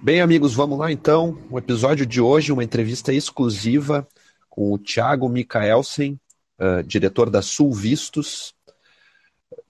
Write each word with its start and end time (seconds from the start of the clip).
Bem, 0.00 0.20
amigos, 0.20 0.54
vamos 0.54 0.78
lá 0.78 0.92
então. 0.92 1.36
O 1.50 1.58
episódio 1.58 2.06
de 2.06 2.20
hoje, 2.20 2.52
uma 2.52 2.62
entrevista 2.62 3.12
exclusiva 3.12 4.06
com 4.48 4.72
o 4.72 4.78
Thiago 4.78 5.28
Mikaelsen, 5.28 6.18
uh, 6.58 6.82
diretor 6.84 7.28
da 7.28 7.42
Sul 7.42 7.72
Vistos, 7.72 8.54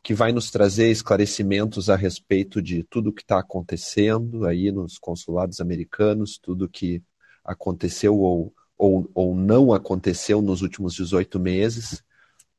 que 0.02 0.12
vai 0.12 0.30
nos 0.30 0.50
trazer 0.50 0.90
esclarecimentos 0.90 1.88
a 1.88 1.96
respeito 1.96 2.60
de 2.60 2.82
tudo 2.82 3.08
o 3.08 3.12
que 3.12 3.22
está 3.22 3.38
acontecendo 3.38 4.44
aí 4.44 4.70
nos 4.70 4.98
consulados 4.98 5.60
americanos, 5.62 6.38
tudo 6.38 6.68
que 6.68 7.02
aconteceu 7.42 8.18
ou, 8.18 8.52
ou, 8.76 9.10
ou 9.14 9.34
não 9.34 9.72
aconteceu 9.72 10.42
nos 10.42 10.60
últimos 10.60 10.94
18 10.94 11.40
meses. 11.40 12.04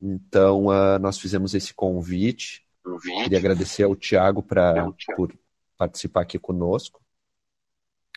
Então, 0.02 0.65
uh, 0.65 0.98
nós 1.00 1.20
fizemos 1.20 1.54
esse 1.54 1.71
convite. 1.74 2.65
Queria 3.24 3.38
agradecer 3.38 3.84
ao 3.84 3.96
Tiago 3.96 4.42
pra, 4.42 4.92
por 5.15 5.32
participar 5.78 6.21
aqui 6.21 6.40
conosco. 6.40 7.00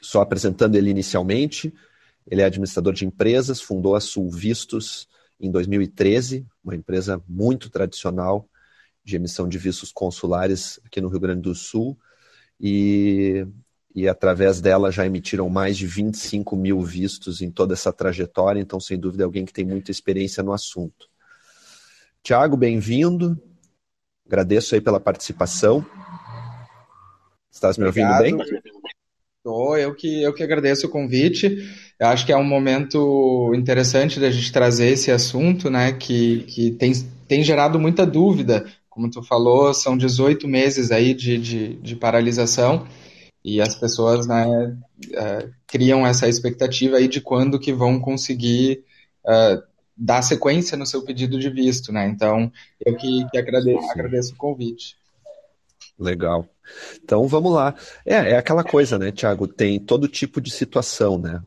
Só 0.03 0.21
apresentando 0.21 0.75
ele 0.75 0.91
inicialmente, 0.91 1.73
ele 2.29 2.43
é 2.43 2.45
administrador 2.45 2.93
de 2.93 3.07
empresas, 3.07 3.61
fundou 3.61 3.95
a 3.95 4.01
Sul 4.01 4.31
Vistos 4.31 5.09
em 5.41 5.51
2013, 5.51 6.47
uma 6.63 6.75
empresa 6.75 7.23
muito 7.29 7.71
tradicional 7.71 8.49
de 9.05 9.17
emissão 9.17 9.49
de 9.49 9.59
vistos 9.59 9.91
consulares 9.91 10.79
aqui 10.85 11.01
no 11.01 11.09
Rio 11.09 11.21
Grande 11.21 11.43
do 11.43 11.55
Sul. 11.55 11.99
E, 12.61 13.45
e 13.95 14.09
através 14.09 14.61
dela 14.61 14.93
já 14.93 15.05
emitiram 15.05 15.49
mais 15.49 15.77
de 15.77 15.87
25 15.87 16.55
mil 16.57 16.81
vistos 16.81 17.43
em 17.43 17.51
toda 17.51 17.75
essa 17.75 17.93
trajetória, 17.93 18.61
então, 18.61 18.79
sem 18.79 18.99
dúvida, 18.99 19.25
é 19.25 19.27
alguém 19.27 19.45
que 19.45 19.53
tem 19.53 19.65
muita 19.65 19.91
experiência 19.91 20.43
no 20.43 20.53
assunto. 20.53 21.09
Tiago, 22.23 22.57
bem-vindo. 22.57 23.41
Agradeço 24.25 24.77
aí 24.77 24.81
pela 24.81 25.01
participação. 25.01 25.85
Estás 27.51 27.77
me 27.77 27.87
Obrigado. 27.87 28.21
ouvindo 28.23 28.39
bem? 28.39 28.72
Tô, 29.43 29.77
eu 29.77 29.93
que, 29.95 30.23
eu 30.23 30.33
que 30.33 30.43
agradeço 30.43 30.87
o 30.87 30.91
convite. 30.91 31.69
Eu 31.99 32.07
acho 32.09 32.25
que 32.25 32.33
é 32.33 32.37
um 32.37 32.45
momento 32.45 33.53
interessante 33.55 34.21
da 34.21 34.31
gente 34.31 34.53
trazer 34.53 34.91
esse 34.91 35.11
assunto, 35.11 35.69
né, 35.69 35.93
que, 35.93 36.45
que 36.45 36.71
tem, 36.73 36.93
tem 37.27 37.43
gerado 37.43 37.79
muita 37.79 38.07
dúvida. 38.07 38.65
Como 38.89 39.11
tu 39.11 39.23
falou, 39.23 39.75
são 39.75 39.97
18 39.97 40.47
meses 40.47 40.93
aí 40.93 41.13
de, 41.13 41.39
de, 41.39 41.75
de 41.75 41.97
paralisação 41.97 42.87
e 43.45 43.61
as 43.61 43.75
pessoas, 43.75 44.27
né, 44.27 44.47
uh, 44.47 45.53
criam 45.67 46.07
essa 46.07 46.29
expectativa 46.29 46.97
aí 46.97 47.09
de 47.09 47.21
quando 47.21 47.59
que 47.59 47.73
vão 47.73 47.99
conseguir 47.99 48.85
uh, 49.27 49.61
dar 49.97 50.23
sequência 50.23 50.77
no 50.77 50.87
seu 50.87 51.03
pedido 51.03 51.39
de 51.39 51.51
visto, 51.51 51.93
né? 51.93 52.07
Então, 52.07 52.53
eu 52.85 52.97
que, 52.97 53.29
que 53.31 53.39
agradeço, 53.39 53.91
agradeço 53.91 54.35
o 54.35 54.37
convite. 54.37 54.97
Legal. 55.99 56.49
Então 57.03 57.27
vamos 57.27 57.53
lá. 57.53 57.75
É, 58.05 58.15
é 58.15 58.37
aquela 58.37 58.65
coisa, 58.65 58.99
né, 58.99 59.11
Tiago? 59.11 59.47
Tem 59.47 59.79
todo 59.79 60.09
tipo 60.09 60.41
de 60.41 60.51
situação, 60.51 61.19
né? 61.19 61.43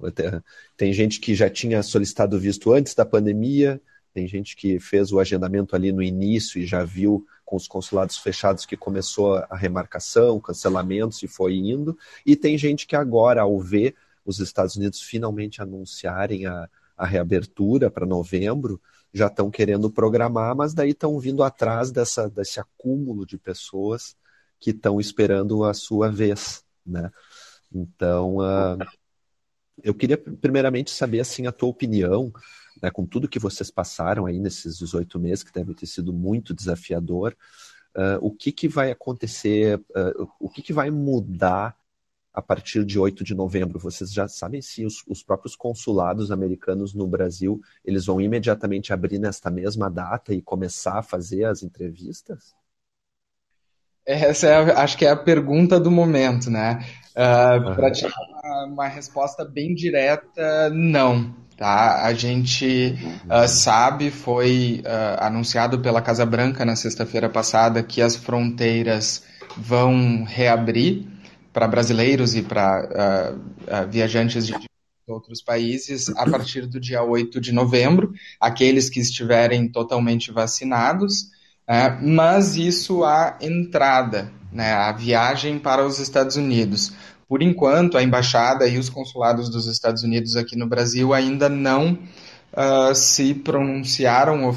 Tem 0.77 0.91
gente 0.93 1.19
que 1.19 1.35
já 1.35 1.49
tinha 1.49 1.81
solicitado 1.83 2.39
visto 2.39 2.73
antes 2.73 2.93
da 2.93 3.05
pandemia, 3.05 3.81
tem 4.13 4.27
gente 4.27 4.55
que 4.55 4.79
fez 4.79 5.11
o 5.11 5.19
agendamento 5.19 5.75
ali 5.75 5.91
no 5.91 6.01
início 6.01 6.59
e 6.59 6.65
já 6.65 6.83
viu 6.83 7.25
com 7.43 7.55
os 7.55 7.67
consulados 7.67 8.17
fechados 8.17 8.65
que 8.65 8.77
começou 8.77 9.35
a 9.49 9.55
remarcação, 9.55 10.39
cancelamentos 10.39 11.21
e 11.21 11.27
foi 11.27 11.55
indo. 11.55 11.97
E 12.25 12.35
tem 12.35 12.57
gente 12.57 12.87
que 12.87 12.95
agora, 12.95 13.41
ao 13.41 13.59
ver 13.59 13.93
os 14.25 14.39
Estados 14.39 14.75
Unidos 14.75 15.01
finalmente 15.01 15.61
anunciarem 15.61 16.45
a, 16.45 16.67
a 16.97 17.05
reabertura 17.05 17.91
para 17.91 18.05
novembro, 18.05 18.81
já 19.13 19.27
estão 19.27 19.51
querendo 19.51 19.89
programar, 19.89 20.55
mas 20.55 20.73
daí 20.73 20.89
estão 20.89 21.19
vindo 21.19 21.43
atrás 21.43 21.91
dessa, 21.91 22.29
desse 22.29 22.59
acúmulo 22.59 23.25
de 23.25 23.37
pessoas 23.37 24.15
que 24.65 24.71
estão 24.71 24.99
esperando 24.99 25.63
a 25.63 25.75
sua 25.75 26.09
vez, 26.09 26.63
né? 26.83 27.11
Então, 27.71 28.37
uh, 28.37 28.83
eu 29.83 29.93
queria 29.93 30.17
primeiramente 30.17 30.89
saber 30.89 31.19
assim 31.19 31.45
a 31.45 31.51
tua 31.51 31.69
opinião, 31.69 32.33
né, 32.81 32.89
com 32.89 33.05
tudo 33.05 33.29
que 33.29 33.37
vocês 33.37 33.69
passaram 33.69 34.25
aí 34.25 34.39
nesses 34.39 34.79
18 34.79 35.19
meses, 35.19 35.43
que 35.43 35.53
deve 35.53 35.75
ter 35.75 35.85
sido 35.85 36.11
muito 36.11 36.51
desafiador, 36.51 37.37
uh, 37.95 38.17
o 38.21 38.31
que, 38.31 38.51
que 38.51 38.67
vai 38.67 38.89
acontecer, 38.89 39.77
uh, 39.77 40.27
o 40.39 40.49
que, 40.49 40.63
que 40.63 40.73
vai 40.73 40.89
mudar 40.89 41.77
a 42.33 42.41
partir 42.41 42.83
de 42.83 42.97
8 42.97 43.23
de 43.23 43.35
novembro? 43.35 43.77
Vocês 43.77 44.11
já 44.11 44.27
sabem 44.27 44.63
se 44.63 44.83
os, 44.83 45.03
os, 45.07 45.21
próprios 45.21 45.55
consulados 45.55 46.31
americanos 46.31 46.91
no 46.95 47.05
Brasil, 47.05 47.61
eles 47.83 48.07
vão 48.07 48.19
imediatamente 48.19 48.91
abrir 48.91 49.19
nesta 49.19 49.51
mesma 49.51 49.91
data 49.91 50.33
e 50.33 50.41
começar 50.41 50.97
a 50.97 51.03
fazer 51.03 51.43
as 51.43 51.61
entrevistas? 51.61 52.55
Essa 54.05 54.47
é, 54.47 54.71
acho 54.73 54.97
que 54.97 55.05
é 55.05 55.09
a 55.09 55.15
pergunta 55.15 55.79
do 55.79 55.89
momento, 55.89 56.49
né? 56.49 56.85
Uh, 57.15 57.69
uhum. 57.69 57.75
Para 57.75 57.91
te 57.91 58.03
dar 58.03 58.65
uma, 58.67 58.87
resposta 58.87 59.43
bem 59.43 59.73
direta, 59.73 60.69
não. 60.69 61.33
Tá? 61.57 62.03
A 62.03 62.13
gente 62.13 62.95
uh, 63.25 63.47
sabe, 63.47 64.11
foi 64.11 64.83
uh, 64.85 65.23
anunciado 65.23 65.79
pela 65.79 66.01
Casa 66.01 66.25
Branca 66.25 66.65
na 66.65 66.75
sexta-feira 66.75 67.29
passada 67.29 67.81
que 67.81 68.01
as 68.01 68.15
fronteiras 68.15 69.23
vão 69.57 70.23
reabrir 70.25 71.07
para 71.53 71.67
brasileiros 71.67 72.35
e 72.35 72.41
para 72.41 73.33
viajantes 73.89 74.45
de 74.45 74.53
outros 75.07 75.41
países 75.41 76.09
a 76.09 76.29
partir 76.29 76.67
do 76.67 76.77
dia 76.77 77.01
8 77.01 77.39
de 77.39 77.53
novembro, 77.53 78.11
aqueles 78.41 78.89
que 78.89 78.99
estiverem 78.99 79.69
totalmente 79.69 80.31
vacinados 80.31 81.29
é, 81.67 81.89
mas 81.89 82.55
isso 82.55 83.03
a 83.03 83.37
entrada, 83.41 84.31
né, 84.51 84.71
a 84.73 84.91
viagem 84.91 85.57
para 85.57 85.85
os 85.85 85.99
Estados 85.99 86.35
Unidos. 86.35 86.93
Por 87.27 87.41
enquanto, 87.41 87.97
a 87.97 88.03
embaixada 88.03 88.67
e 88.67 88.77
os 88.77 88.87
consulados 88.87 89.49
dos 89.49 89.65
Estados 89.65 90.03
Unidos 90.03 90.35
aqui 90.35 90.55
no 90.55 90.67
Brasil 90.67 91.11
ainda 91.11 91.49
não 91.49 91.93
uh, 92.53 92.93
se 92.93 93.33
pronunciaram 93.33 94.47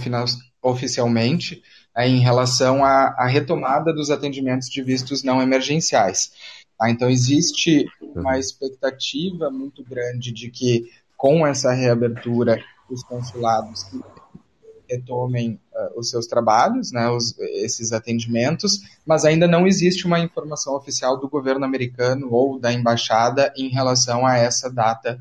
oficialmente 0.62 1.62
uh, 1.96 2.02
em 2.02 2.20
relação 2.20 2.84
à, 2.84 3.14
à, 3.18 3.26
retomada 3.26 3.90
dos 3.92 4.10
atendimentos 4.10 4.68
de 4.68 4.82
vistos 4.82 5.22
não 5.22 5.40
emergenciais. 5.40 6.30
Tá? 6.78 6.90
Então, 6.90 7.08
existe 7.08 7.86
uma 8.02 8.38
expectativa 8.38 9.50
muito 9.50 9.82
grande 9.82 10.30
de 10.30 10.50
que, 10.50 10.90
com 11.16 11.46
essa 11.46 11.72
reabertura, 11.72 12.62
os 12.90 13.02
consulados 13.02 13.86
retomem 14.88 15.60
uh, 15.72 15.98
os 15.98 16.10
seus 16.10 16.26
trabalhos, 16.26 16.90
né, 16.92 17.08
os, 17.10 17.38
esses 17.38 17.92
atendimentos, 17.92 18.80
mas 19.04 19.24
ainda 19.24 19.46
não 19.46 19.66
existe 19.66 20.06
uma 20.06 20.18
informação 20.18 20.74
oficial 20.74 21.18
do 21.18 21.28
governo 21.28 21.64
americano 21.64 22.28
ou 22.32 22.58
da 22.58 22.72
embaixada 22.72 23.52
em 23.56 23.68
relação 23.68 24.26
a 24.26 24.36
essa 24.36 24.70
data 24.70 25.18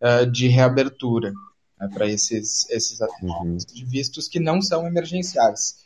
uh, 0.00 0.26
de 0.30 0.48
reabertura 0.48 1.32
né, 1.78 1.88
para 1.92 2.06
esses, 2.06 2.68
esses 2.70 3.00
atendimentos 3.00 3.66
uhum. 3.68 3.74
de 3.74 3.84
vistos 3.84 4.28
que 4.28 4.40
não 4.40 4.60
são 4.60 4.86
emergenciais. 4.86 5.84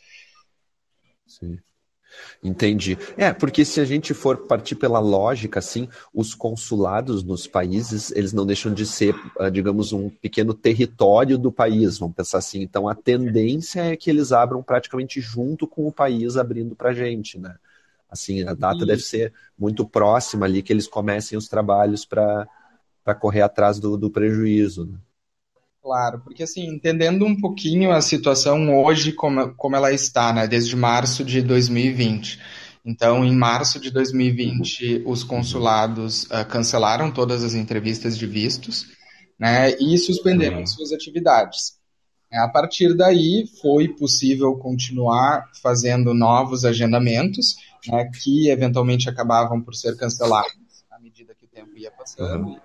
Sim. 1.27 1.59
Entendi. 2.43 2.97
É, 3.17 3.33
porque 3.33 3.65
se 3.65 3.79
a 3.79 3.85
gente 3.85 4.13
for 4.13 4.45
partir 4.47 4.75
pela 4.75 4.99
lógica, 4.99 5.59
assim, 5.59 5.89
os 6.13 6.35
consulados 6.35 7.23
nos 7.23 7.47
países, 7.47 8.11
eles 8.11 8.33
não 8.33 8.45
deixam 8.45 8.73
de 8.73 8.85
ser, 8.85 9.15
ah, 9.39 9.49
digamos, 9.49 9.93
um 9.93 10.09
pequeno 10.09 10.53
território 10.53 11.37
do 11.37 11.51
país, 11.51 11.97
vamos 11.97 12.15
pensar 12.15 12.37
assim. 12.37 12.61
Então, 12.61 12.87
a 12.87 12.95
tendência 12.95 13.81
é 13.81 13.95
que 13.95 14.09
eles 14.09 14.31
abram 14.31 14.61
praticamente 14.61 15.19
junto 15.19 15.67
com 15.67 15.87
o 15.87 15.91
país 15.91 16.37
abrindo 16.37 16.75
para 16.75 16.89
a 16.89 16.93
gente, 16.93 17.39
né? 17.39 17.55
Assim, 18.09 18.43
a 18.43 18.53
data 18.53 18.85
deve 18.85 19.01
ser 19.01 19.33
muito 19.57 19.85
próxima 19.85 20.45
ali 20.45 20.61
que 20.61 20.71
eles 20.71 20.87
comecem 20.87 21.37
os 21.37 21.47
trabalhos 21.47 22.05
para 22.05 22.47
correr 23.19 23.41
atrás 23.41 23.79
do, 23.79 23.97
do 23.97 24.09
prejuízo, 24.09 24.85
né? 24.85 24.97
Claro, 25.85 26.19
porque 26.21 26.41
assim, 26.41 26.65
entendendo 26.65 27.23
um 27.27 27.39
pouquinho 27.39 27.91
a 27.91 28.01
situação 28.01 28.75
hoje 28.75 29.11
como, 29.11 29.53
como 29.53 29.75
ela 29.75 29.93
está, 29.93 30.33
né, 30.33 30.47
desde 30.47 30.75
março 30.75 31.23
de 31.23 31.43
2020. 31.43 32.41
Então, 32.83 33.23
em 33.23 33.35
março 33.35 33.79
de 33.79 33.91
2020, 33.91 35.03
os 35.05 35.23
consulados 35.23 36.23
uh, 36.23 36.43
cancelaram 36.49 37.11
todas 37.11 37.43
as 37.43 37.53
entrevistas 37.53 38.17
de 38.17 38.25
vistos, 38.25 38.87
né, 39.37 39.75
e 39.79 39.95
suspenderam 39.99 40.61
uhum. 40.61 40.65
suas 40.65 40.91
atividades. 40.91 41.77
A 42.33 42.49
partir 42.49 42.95
daí, 42.95 43.45
foi 43.61 43.87
possível 43.89 44.55
continuar 44.55 45.51
fazendo 45.61 46.15
novos 46.15 46.65
agendamentos, 46.65 47.57
né, 47.87 48.09
que 48.23 48.49
eventualmente 48.49 49.07
acabavam 49.07 49.61
por 49.61 49.75
ser 49.75 49.95
cancelados 49.95 50.83
à 50.89 50.99
medida 50.99 51.35
que 51.35 51.45
o 51.45 51.47
tempo 51.47 51.77
ia 51.77 51.91
passando. 51.91 52.47
Uhum. 52.47 52.59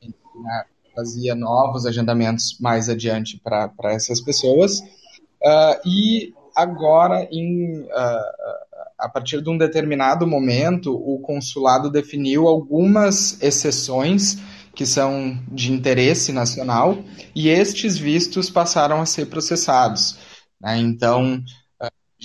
E, 0.00 0.08
né, 0.42 0.64
fazia 0.94 1.34
novos 1.34 1.86
agendamentos 1.86 2.58
mais 2.60 2.88
adiante 2.88 3.40
para 3.42 3.92
essas 3.92 4.20
pessoas. 4.20 4.80
Uh, 4.80 5.88
e 5.88 6.34
agora, 6.54 7.28
em, 7.30 7.82
uh, 7.82 8.94
a 8.98 9.08
partir 9.08 9.42
de 9.42 9.50
um 9.50 9.58
determinado 9.58 10.26
momento, 10.26 10.94
o 10.94 11.18
consulado 11.20 11.90
definiu 11.90 12.46
algumas 12.46 13.42
exceções 13.42 14.38
que 14.74 14.84
são 14.84 15.38
de 15.50 15.72
interesse 15.72 16.32
nacional 16.32 16.98
e 17.34 17.48
estes 17.48 17.96
vistos 17.96 18.50
passaram 18.50 19.00
a 19.00 19.06
ser 19.06 19.26
processados. 19.26 20.18
Né? 20.60 20.78
Então, 20.78 21.42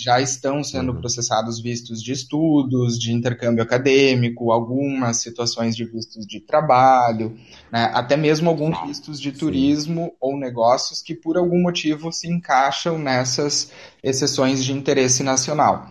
já 0.01 0.22
estão 0.22 0.63
sendo 0.63 0.94
uhum. 0.94 1.00
processados 1.00 1.60
vistos 1.62 2.01
de 2.01 2.12
estudos, 2.12 2.98
de 2.98 3.12
intercâmbio 3.12 3.63
acadêmico, 3.63 4.51
algumas 4.51 5.18
situações 5.18 5.75
de 5.75 5.86
vistos 5.86 6.25
de 6.25 6.40
trabalho, 6.40 7.36
né, 7.72 7.92
até 7.94 8.16
mesmo 8.16 8.50
alguns 8.50 8.80
vistos 8.88 9.19
de 9.19 9.31
turismo 9.31 10.06
Sim. 10.06 10.12
ou 10.19 10.38
negócios 10.38 11.01
que 11.01 11.13
por 11.13 11.38
algum 11.38 11.62
motivo 11.62 12.12
se 12.12 12.28
encaixam 12.28 12.98
nessas 12.98 13.72
exceções 14.04 14.63
de 14.63 14.72
interesse 14.72 15.24
nacional. 15.24 15.90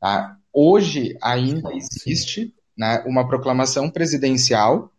Tá? 0.00 0.36
Hoje 0.52 1.16
ainda 1.22 1.70
existe 1.74 2.54
né, 2.76 3.02
uma 3.06 3.26
proclamação 3.26 3.90
presidencial 3.90 4.90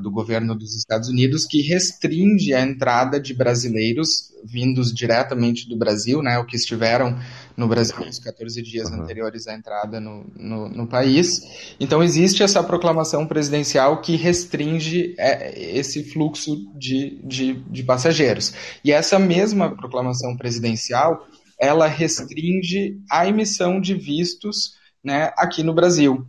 do 0.00 0.10
governo 0.10 0.54
dos 0.54 0.74
Estados 0.74 1.08
Unidos 1.08 1.44
que 1.44 1.60
restringe 1.60 2.54
a 2.54 2.62
entrada 2.62 3.20
de 3.20 3.34
brasileiros 3.34 4.32
vindos 4.42 4.92
diretamente 4.92 5.68
do 5.68 5.76
Brasil, 5.76 6.22
né, 6.22 6.38
o 6.38 6.46
que 6.46 6.56
estiveram 6.56 7.18
no 7.56 7.68
Brasil 7.68 7.98
nos 7.98 8.18
14 8.18 8.62
dias 8.62 8.88
uhum. 8.88 9.02
anteriores 9.02 9.46
à 9.46 9.54
entrada 9.54 10.00
no, 10.00 10.24
no, 10.34 10.68
no, 10.68 10.86
país. 10.86 11.42
Então, 11.78 12.02
existe 12.02 12.42
essa 12.42 12.62
proclamação 12.62 13.26
presidencial 13.26 14.00
que 14.00 14.16
restringe 14.16 15.14
é, 15.18 15.76
esse 15.76 16.04
fluxo 16.04 16.56
de, 16.74 17.20
de, 17.24 17.54
de 17.54 17.82
passageiros. 17.82 18.54
E 18.84 18.92
essa 18.92 19.18
mesma 19.18 19.74
proclamação 19.76 20.36
presidencial, 20.36 21.26
ela 21.60 21.86
restringe 21.86 22.98
a 23.10 23.26
emissão 23.26 23.80
de 23.80 23.94
vistos 23.94 24.74
né, 25.04 25.32
aqui 25.36 25.62
no 25.62 25.74
Brasil. 25.74 26.26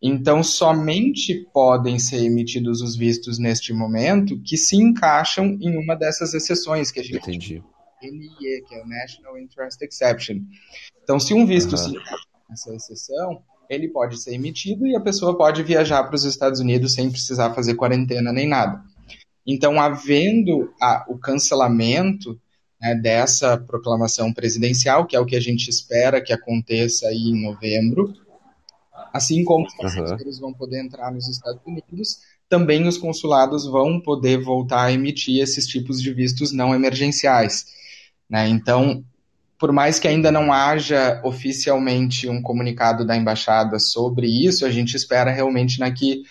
Então, 0.00 0.42
somente 0.44 1.46
podem 1.52 1.98
ser 1.98 2.24
emitidos 2.24 2.80
os 2.80 2.96
vistos 2.96 3.38
neste 3.38 3.72
momento 3.72 4.40
que 4.42 4.56
se 4.56 4.76
encaixam 4.76 5.58
em 5.60 5.76
uma 5.76 5.96
dessas 5.96 6.34
exceções 6.34 6.90
que 6.90 7.00
a 7.00 7.02
gente 7.02 7.18
Entendi. 7.18 7.62
NIE, 8.02 8.62
que 8.68 8.74
é 8.74 8.82
o 8.82 8.86
National 8.86 9.38
Interest 9.38 9.84
Exception. 9.84 10.36
Então, 11.02 11.18
se 11.18 11.34
um 11.34 11.44
visto 11.44 11.72
uhum. 11.72 11.78
se 11.78 11.90
encaixa 11.90 12.26
nessa 12.48 12.74
exceção, 12.74 13.42
ele 13.68 13.88
pode 13.88 14.20
ser 14.20 14.34
emitido 14.34 14.86
e 14.86 14.94
a 14.94 15.00
pessoa 15.00 15.36
pode 15.36 15.62
viajar 15.62 16.04
para 16.04 16.14
os 16.14 16.24
Estados 16.24 16.60
Unidos 16.60 16.94
sem 16.94 17.10
precisar 17.10 17.54
fazer 17.54 17.74
quarentena 17.74 18.32
nem 18.32 18.48
nada. 18.48 18.82
Então, 19.46 19.80
havendo 19.80 20.72
a, 20.80 21.04
o 21.08 21.18
cancelamento 21.18 22.40
né, 22.80 22.94
dessa 22.94 23.58
proclamação 23.58 24.32
presidencial, 24.32 25.06
que 25.06 25.16
é 25.16 25.20
o 25.20 25.26
que 25.26 25.36
a 25.36 25.40
gente 25.40 25.68
espera 25.68 26.22
que 26.22 26.32
aconteça 26.32 27.08
aí 27.08 27.30
em 27.30 27.42
novembro, 27.42 28.14
Assim 29.12 29.44
como 29.44 29.66
os 29.66 29.74
passageiros 29.76 30.36
uhum. 30.36 30.48
vão 30.48 30.54
poder 30.54 30.80
entrar 30.82 31.10
nos 31.12 31.28
Estados 31.28 31.60
Unidos, 31.66 32.18
também 32.48 32.86
os 32.86 32.96
consulados 32.96 33.66
vão 33.66 34.00
poder 34.00 34.42
voltar 34.42 34.84
a 34.84 34.92
emitir 34.92 35.42
esses 35.42 35.66
tipos 35.66 36.00
de 36.00 36.12
vistos 36.12 36.52
não 36.52 36.74
emergenciais. 36.74 37.66
Né? 38.28 38.48
Então, 38.48 39.04
por 39.58 39.72
mais 39.72 39.98
que 39.98 40.08
ainda 40.08 40.30
não 40.30 40.52
haja 40.52 41.20
oficialmente 41.24 42.28
um 42.28 42.40
comunicado 42.40 43.06
da 43.06 43.16
embaixada 43.16 43.78
sobre 43.78 44.26
isso, 44.26 44.64
a 44.64 44.70
gente 44.70 44.94
espera 44.94 45.30
realmente 45.30 45.80
né, 45.80 45.90
que, 45.90 46.22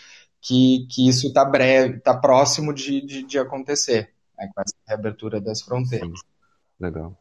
que, 0.41 0.88
que 0.89 1.07
isso 1.07 1.27
está 1.27 1.44
breve, 1.44 1.97
está 1.97 2.15
próximo 2.15 2.74
de, 2.74 3.01
de, 3.06 3.24
de 3.24 3.38
acontecer, 3.38 4.09
né, 4.38 4.50
com 4.53 4.62
essa 4.62 4.75
reabertura 4.88 5.41
das 5.41 5.62
fronteiras. 5.62 6.19
Sim. 6.19 6.25
Legal. 6.79 7.18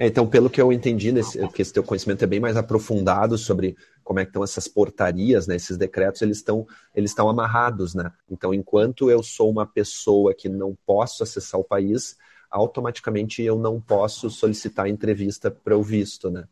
É, 0.00 0.06
então, 0.06 0.26
pelo 0.26 0.48
que 0.48 0.58
eu 0.58 0.72
entendi, 0.72 1.12
nesse, 1.12 1.38
porque 1.40 1.60
esse 1.60 1.74
teu 1.74 1.84
conhecimento 1.84 2.24
é 2.24 2.26
bem 2.26 2.40
mais 2.40 2.56
aprofundado 2.56 3.36
sobre 3.36 3.76
como 4.02 4.18
é 4.18 4.24
que 4.24 4.30
estão 4.30 4.42
essas 4.42 4.66
portarias, 4.66 5.46
né, 5.46 5.56
esses 5.56 5.76
decretos, 5.76 6.22
eles 6.22 6.38
estão 6.38 6.66
eles 6.94 7.10
estão 7.10 7.28
amarrados, 7.28 7.94
né? 7.94 8.10
Então, 8.30 8.54
enquanto 8.54 9.10
eu 9.10 9.22
sou 9.22 9.50
uma 9.50 9.66
pessoa 9.66 10.32
que 10.32 10.48
não 10.48 10.74
posso 10.86 11.22
acessar 11.22 11.60
o 11.60 11.64
país, 11.64 12.16
automaticamente 12.50 13.42
eu 13.42 13.58
não 13.58 13.78
posso 13.78 14.30
solicitar 14.30 14.88
entrevista 14.88 15.50
para 15.50 15.76
o 15.76 15.82
visto, 15.82 16.30
né? 16.30 16.48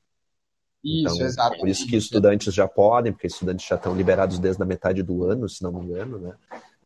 Isso, 0.84 1.14
então, 1.14 1.26
exatamente. 1.26 1.60
Por 1.60 1.68
isso 1.70 1.86
que 1.86 1.96
estudantes 1.96 2.52
já 2.52 2.68
podem, 2.68 3.12
porque 3.12 3.28
estudantes 3.28 3.66
já 3.66 3.76
estão 3.76 3.96
liberados 3.96 4.38
desde 4.38 4.62
a 4.62 4.66
metade 4.66 5.02
do 5.02 5.24
ano, 5.24 5.48
se 5.48 5.62
não 5.62 5.72
me 5.72 5.86
engano, 5.86 6.18
né? 6.18 6.34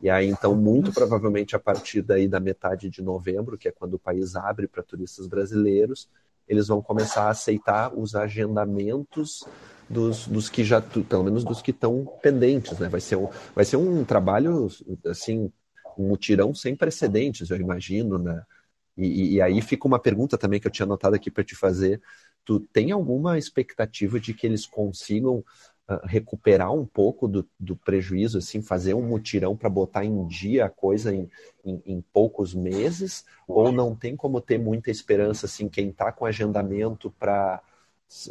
E 0.00 0.08
aí, 0.08 0.29
então, 0.29 0.55
muito 0.55 0.93
provavelmente 0.93 1.56
a 1.56 1.58
partir 1.58 2.03
daí 2.03 2.29
da 2.29 2.38
metade 2.38 2.88
de 2.88 3.03
novembro, 3.03 3.58
que 3.58 3.67
é 3.67 3.73
quando 3.73 3.94
o 3.94 3.99
país 3.99 4.37
abre 4.37 4.69
para 4.69 4.82
turistas 4.82 5.26
brasileiros, 5.26 6.08
eles 6.49 6.69
vão 6.69 6.83
começar 6.83 7.25
a 7.25 7.31
aceitar 7.31 7.93
os 7.97 8.15
agendamentos 8.15 9.44
dos, 9.89 10.27
dos 10.27 10.49
que 10.49 10.65
já, 10.65 10.81
pelo 10.81 11.25
menos 11.25 11.44
dos 11.44 11.61
que 11.61 11.71
estão 11.71 12.05
pendentes, 12.23 12.79
né? 12.79 12.89
Vai 12.89 13.00
ser 13.00 13.17
um, 13.17 13.29
vai 13.55 13.65
ser 13.65 13.77
um 13.77 14.05
trabalho, 14.05 14.69
assim, 15.06 15.53
um 15.99 16.09
mutirão 16.09 16.55
sem 16.55 16.75
precedentes, 16.75 17.50
eu 17.50 17.56
imagino, 17.56 18.19
né? 18.19 18.43
E, 18.97 19.35
e 19.35 19.43
aí 19.43 19.61
fica 19.62 19.87
uma 19.87 19.99
pergunta 19.99 20.37
também 20.37 20.61
que 20.61 20.67
eu 20.67 20.71
tinha 20.71 20.85
anotado 20.85 21.17
aqui 21.17 21.31
para 21.31 21.44
te 21.44 21.55
fazer. 21.55 22.00
Tu 22.44 22.61
tem 22.73 22.91
alguma 22.91 23.39
expectativa 23.39 24.19
de 24.19 24.35
que 24.35 24.47
eles 24.47 24.67
consigam 24.67 25.44
recuperar 26.05 26.73
um 26.73 26.87
pouco 26.87 27.29
do, 27.29 27.46
do, 27.58 27.76
prejuízo, 27.76 28.38
assim, 28.38 28.62
fazer 28.62 28.94
um 28.94 29.02
mutirão 29.02 29.56
para 29.56 29.69
botar 29.69 30.05
em 30.05 30.26
dia 30.26 30.67
a 30.67 30.70
coisa 30.70 31.14
em, 31.14 31.29
em, 31.64 31.82
em, 31.84 32.05
poucos 32.12 32.55
meses? 32.55 33.25
Ou 33.46 33.73
não 33.73 33.94
tem 33.94 34.17
como 34.17 34.40
ter 34.40 34.58
muita 34.58 34.90
esperança, 34.90 35.46
assim, 35.46 35.69
quem 35.69 35.90
está 35.90 36.12
com 36.12 36.25
agendamento 36.25 37.11
para 37.19 37.61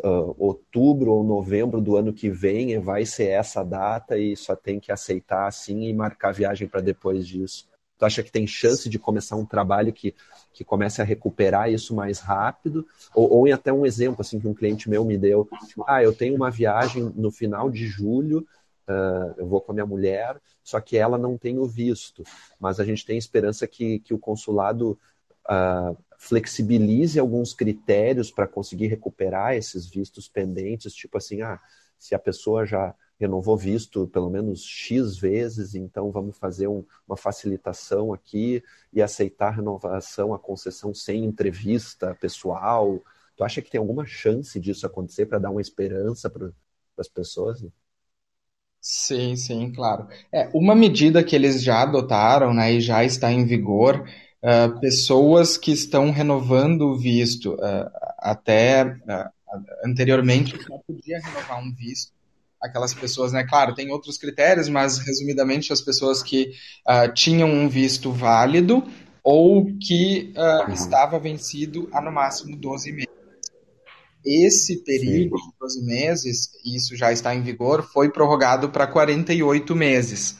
uh, 0.03 0.36
outubro 0.38 1.12
ou 1.12 1.24
novembro 1.24 1.81
do 1.81 1.98
ano 1.98 2.13
que 2.13 2.30
vem 2.30 2.80
vai 2.80 3.06
ser 3.06 3.30
essa 3.30 3.63
data 3.63 4.18
e 4.18 4.36
só 4.36 4.56
tem 4.56 4.80
que 4.80 4.92
aceitar 4.92 5.48
assim 5.48 5.83
e 5.83 5.94
marcar 5.94 6.33
viagem 6.33 6.68
para 6.68 6.81
depois 6.81 7.27
disso? 7.27 7.71
Tu 8.01 8.06
acha 8.06 8.24
que 8.24 8.31
tem 8.31 8.48
chance 8.48 8.89
de 8.89 8.98
começar 8.98 9.36
um 9.36 9.45
trabalho 9.45 9.94
que, 9.94 10.15
que 10.51 10.63
comece 10.63 11.03
a 11.03 11.06
recuperar 11.06 11.71
isso 11.71 11.94
mais 11.94 12.18
rápido? 12.18 12.83
Ou, 13.13 13.31
ou 13.31 13.53
até 13.53 13.71
um 13.71 13.86
exemplo 13.86 14.21
assim 14.21 14.39
que 14.39 14.48
um 14.48 14.56
cliente 14.56 14.89
meu 14.89 15.06
me 15.06 15.19
deu: 15.19 15.48
ah, 15.86 16.01
eu 16.01 16.12
tenho 16.12 16.36
uma 16.36 16.50
viagem 16.50 17.13
no 17.15 17.30
final 17.30 17.69
de 17.69 17.86
julho, 17.86 18.39
uh, 18.89 19.36
eu 19.38 19.45
vou 19.45 19.62
com 19.62 19.71
a 19.71 19.75
minha 19.75 19.86
mulher, 19.86 20.42
só 20.63 20.81
que 20.81 20.98
ela 20.98 21.15
não 21.15 21.38
tem 21.38 21.59
o 21.59 21.68
visto, 21.68 22.24
mas 22.59 22.80
a 22.80 22.83
gente 22.83 23.06
tem 23.06 23.19
esperança 23.19 23.68
que, 23.68 24.00
que 24.00 24.15
o 24.15 24.18
consulado 24.18 24.98
uh, 25.48 25.95
flexibilize 26.18 27.19
alguns 27.19 27.53
critérios 27.53 28.31
para 28.31 28.48
conseguir 28.48 28.88
recuperar 28.88 29.53
esses 29.53 29.88
vistos 29.88 30.27
pendentes, 30.27 30.95
tipo 30.95 31.19
assim, 31.19 31.44
ah, 31.44 31.59
se 32.00 32.15
a 32.15 32.19
pessoa 32.19 32.65
já 32.65 32.95
renovou 33.22 33.56
visto 33.56 34.08
pelo 34.08 34.32
menos 34.32 34.66
X 34.66 35.16
vezes, 35.16 35.76
então 35.76 36.12
vamos 36.12 36.38
fazer 36.40 36.68
um, 36.68 36.84
uma 37.08 37.16
facilitação 37.16 38.12
aqui 38.12 38.64
e 38.92 39.00
aceitar 39.00 39.50
a 39.50 39.56
renovação, 39.58 40.34
a 40.34 40.40
concessão 40.40 40.92
sem 40.92 41.24
entrevista 41.24 42.16
pessoal. 42.16 43.00
Tu 43.38 43.44
acha 43.44 43.62
que 43.62 43.70
tem 43.70 43.78
alguma 43.80 44.08
chance 44.08 44.60
disso 44.60 44.88
acontecer 44.88 45.28
para 45.28 45.38
dar 45.38 45.51
uma 45.51 45.62
esperança 45.62 46.32
para 46.32 46.51
as 46.98 47.08
pessoas? 47.08 47.63
Sim, 48.80 49.36
sim, 49.36 49.72
claro. 49.72 50.08
É, 50.34 50.50
uma 50.51 50.74
medida 50.74 51.24
que 51.24 51.36
eles 51.36 51.62
já 51.62 51.84
adotaram 51.84 52.51
né, 52.51 52.74
e 52.74 52.82
já 52.82 53.04
está 53.04 53.32
em 53.32 53.46
vigor, 53.46 54.04
uh, 54.42 54.80
pessoas 54.80 55.58
que 55.58 55.72
estão 55.72 56.10
renovando 56.10 56.88
o 56.88 56.98
visto, 56.98 57.54
uh, 57.54 57.92
até 58.18 58.84
uh, 58.84 59.30
anteriormente 59.86 60.58
não 60.68 60.80
podia 60.80 61.20
renovar 61.20 61.60
um 61.60 61.72
visto 61.72 62.21
aquelas 62.62 62.94
pessoas, 62.94 63.32
né? 63.32 63.44
Claro, 63.44 63.74
tem 63.74 63.91
outros 63.91 64.18
critérios, 64.18 64.70
mas 64.70 65.00
resumidamente 65.00 65.74
as 65.74 65.82
pessoas 65.82 66.22
que 66.22 66.51
uh, 66.88 67.12
tinham 67.13 67.50
um 67.50 67.68
visto 67.68 68.12
válido 68.12 68.84
ou 69.24 69.65
que 69.80 70.34
uh, 70.36 70.72
estava 70.72 71.20
vencido 71.20 71.89
há 71.91 72.01
no 72.01 72.12
máximo 72.12 72.56
12 72.56 72.91
meses. 72.91 73.12
Esse 74.24 74.84
período 74.84 75.38
Sim. 75.38 75.46
de 75.46 75.53
12 75.60 75.86
meses, 75.86 76.50
isso 76.63 76.96
já 76.96 77.12
está 77.12 77.34
em 77.34 77.41
vigor, 77.41 77.82
foi 77.82 78.12
prorrogado 78.12 78.70
para 78.70 78.86
48 78.86 79.75
meses. 79.75 80.38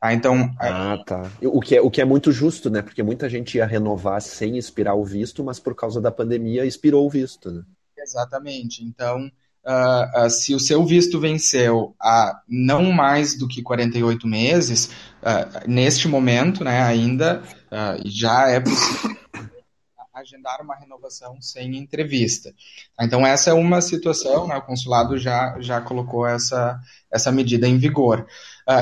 Ah, 0.00 0.14
então. 0.14 0.54
Ah, 0.58 0.96
tá. 1.04 1.30
O 1.42 1.60
que, 1.60 1.76
é, 1.76 1.80
o 1.80 1.90
que 1.90 2.00
é 2.00 2.04
muito 2.04 2.30
justo, 2.30 2.70
né? 2.70 2.80
Porque 2.82 3.02
muita 3.02 3.28
gente 3.28 3.58
ia 3.58 3.66
renovar 3.66 4.22
sem 4.22 4.56
expirar 4.56 4.96
o 4.96 5.04
visto, 5.04 5.42
mas 5.42 5.58
por 5.58 5.74
causa 5.74 6.00
da 6.00 6.10
pandemia 6.10 6.64
expirou 6.64 7.04
o 7.04 7.10
visto, 7.10 7.50
né? 7.50 7.62
Exatamente. 7.98 8.84
Então, 8.84 9.30
uh, 9.64 10.26
uh, 10.26 10.30
se 10.30 10.54
o 10.54 10.60
seu 10.60 10.84
visto 10.84 11.20
venceu 11.20 11.94
há 12.00 12.40
não 12.48 12.92
mais 12.92 13.36
do 13.36 13.46
que 13.46 13.62
48 13.62 14.26
meses, 14.26 14.86
uh, 15.22 15.68
neste 15.68 16.08
momento, 16.08 16.64
né, 16.64 16.82
ainda 16.82 17.42
já 18.06 18.48
é 18.48 18.60
possível 18.60 19.18
agendar 20.14 20.60
uma 20.62 20.74
renovação 20.74 21.40
sem 21.40 21.76
entrevista. 21.76 22.52
Então 23.00 23.24
essa 23.24 23.50
é 23.50 23.52
uma 23.52 23.80
situação, 23.80 24.48
né, 24.48 24.56
o 24.56 24.62
consulado 24.62 25.16
já, 25.16 25.56
já 25.60 25.80
colocou 25.80 26.26
essa, 26.26 26.80
essa 27.12 27.30
medida 27.30 27.68
em 27.68 27.78
vigor. 27.78 28.26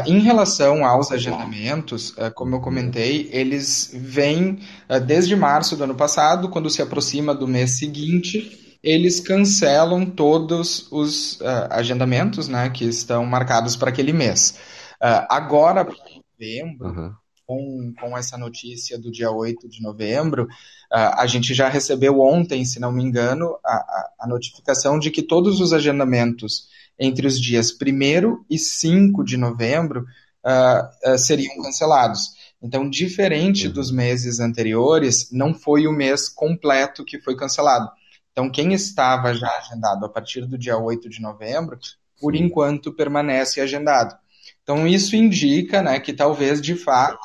Em 0.07 0.21
relação 0.21 0.85
aos 0.85 1.13
agendamentos, 1.13 2.15
como 2.35 2.57
eu 2.57 2.61
comentei, 2.61 3.29
eles 3.33 3.91
vêm 3.93 4.61
desde 5.05 5.37
março 5.37 5.77
do 5.77 5.85
ano 5.85 5.95
passado, 5.95 6.49
quando 6.49 6.71
se 6.71 6.81
aproxima 6.81 7.35
do 7.35 7.47
mês 7.47 7.79
seguinte, 7.79 8.66
eles 8.83 9.21
cancelam 9.21 10.07
todos 10.07 10.91
os 10.91 11.41
uh, 11.41 11.69
agendamentos 11.71 12.49
né, 12.49 12.71
que 12.71 12.85
estão 12.85 13.25
marcados 13.25 13.77
para 13.77 13.91
aquele 13.91 14.13
mês. 14.13 14.59
Uh, 15.03 15.27
agora, 15.29 15.85
para 15.85 15.95
novembro, 16.39 16.87
uhum. 16.87 17.13
com, 17.47 17.95
com 18.01 18.19
essa 18.19 18.37
notícia 18.37 18.99
do 18.99 19.11
dia 19.11 19.31
8 19.31 19.69
de 19.69 19.83
novembro, 19.83 20.45
uh, 20.45 21.17
a 21.17 21.27
gente 21.27 21.55
já 21.55 21.69
recebeu 21.69 22.21
ontem, 22.21 22.65
se 22.65 22.79
não 22.79 22.93
me 22.93 23.03
engano, 23.03 23.59
a, 23.65 23.75
a, 23.75 24.11
a, 24.21 24.27
notificação 24.29 24.99
de 24.99 25.11
que 25.11 25.23
todos 25.23 25.61
os 25.61 25.73
agendamentos 25.73 26.69
entre 26.99 27.27
os 27.27 27.41
dias 27.41 27.71
1 27.71 28.45
e 28.49 28.59
5 28.59 29.25
de 29.25 29.37
novembro 29.37 30.05
uh, 30.45 31.13
uh, 31.13 31.19
seriam 31.19 31.63
cancelados. 31.63 32.37
Então, 32.63 32.89
diferente 32.89 33.69
dos 33.69 33.91
meses 33.91 34.41
anteriores, 34.41 35.31
não 35.31 35.53
foi 35.53 35.87
o 35.87 35.93
mês 35.93 36.29
completo 36.29 37.05
que 37.05 37.21
foi 37.21 37.37
cancelado. 37.37 37.91
Então, 38.37 38.51
quem 38.51 38.75
estava 38.75 39.33
já 39.33 39.49
agendado 39.57 40.05
a 40.05 40.11
partir 40.11 40.45
do 40.45 40.59
dia 40.59 40.77
8 40.77 41.09
de 41.09 41.23
novembro, 41.23 41.79
por 42.21 42.37
enquanto 42.37 42.93
permanece 42.93 43.63
agendado. 43.63 44.15
Então, 44.63 44.87
isso 44.87 45.17
indica 45.17 45.81
né, 45.81 45.99
que 45.99 46.13
talvez, 46.13 46.61
de 46.61 46.75
fato. 46.75 47.19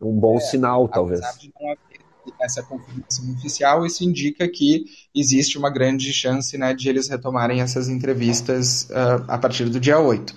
Um 0.00 0.18
bom 0.18 0.38
é, 0.38 0.40
sinal, 0.40 0.88
talvez. 0.88 1.20
De 1.38 1.52
não 1.54 1.70
haver 1.70 2.00
essa 2.40 2.60
confirmação 2.60 3.32
oficial, 3.34 3.86
isso 3.86 4.02
indica 4.02 4.48
que 4.48 4.84
existe 5.14 5.56
uma 5.56 5.70
grande 5.70 6.12
chance 6.12 6.58
né, 6.58 6.74
de 6.74 6.88
eles 6.88 7.08
retomarem 7.08 7.60
essas 7.60 7.88
entrevistas 7.88 8.88
uh, 8.90 9.24
a 9.28 9.38
partir 9.38 9.66
do 9.66 9.78
dia 9.78 10.00
8. 10.00 10.34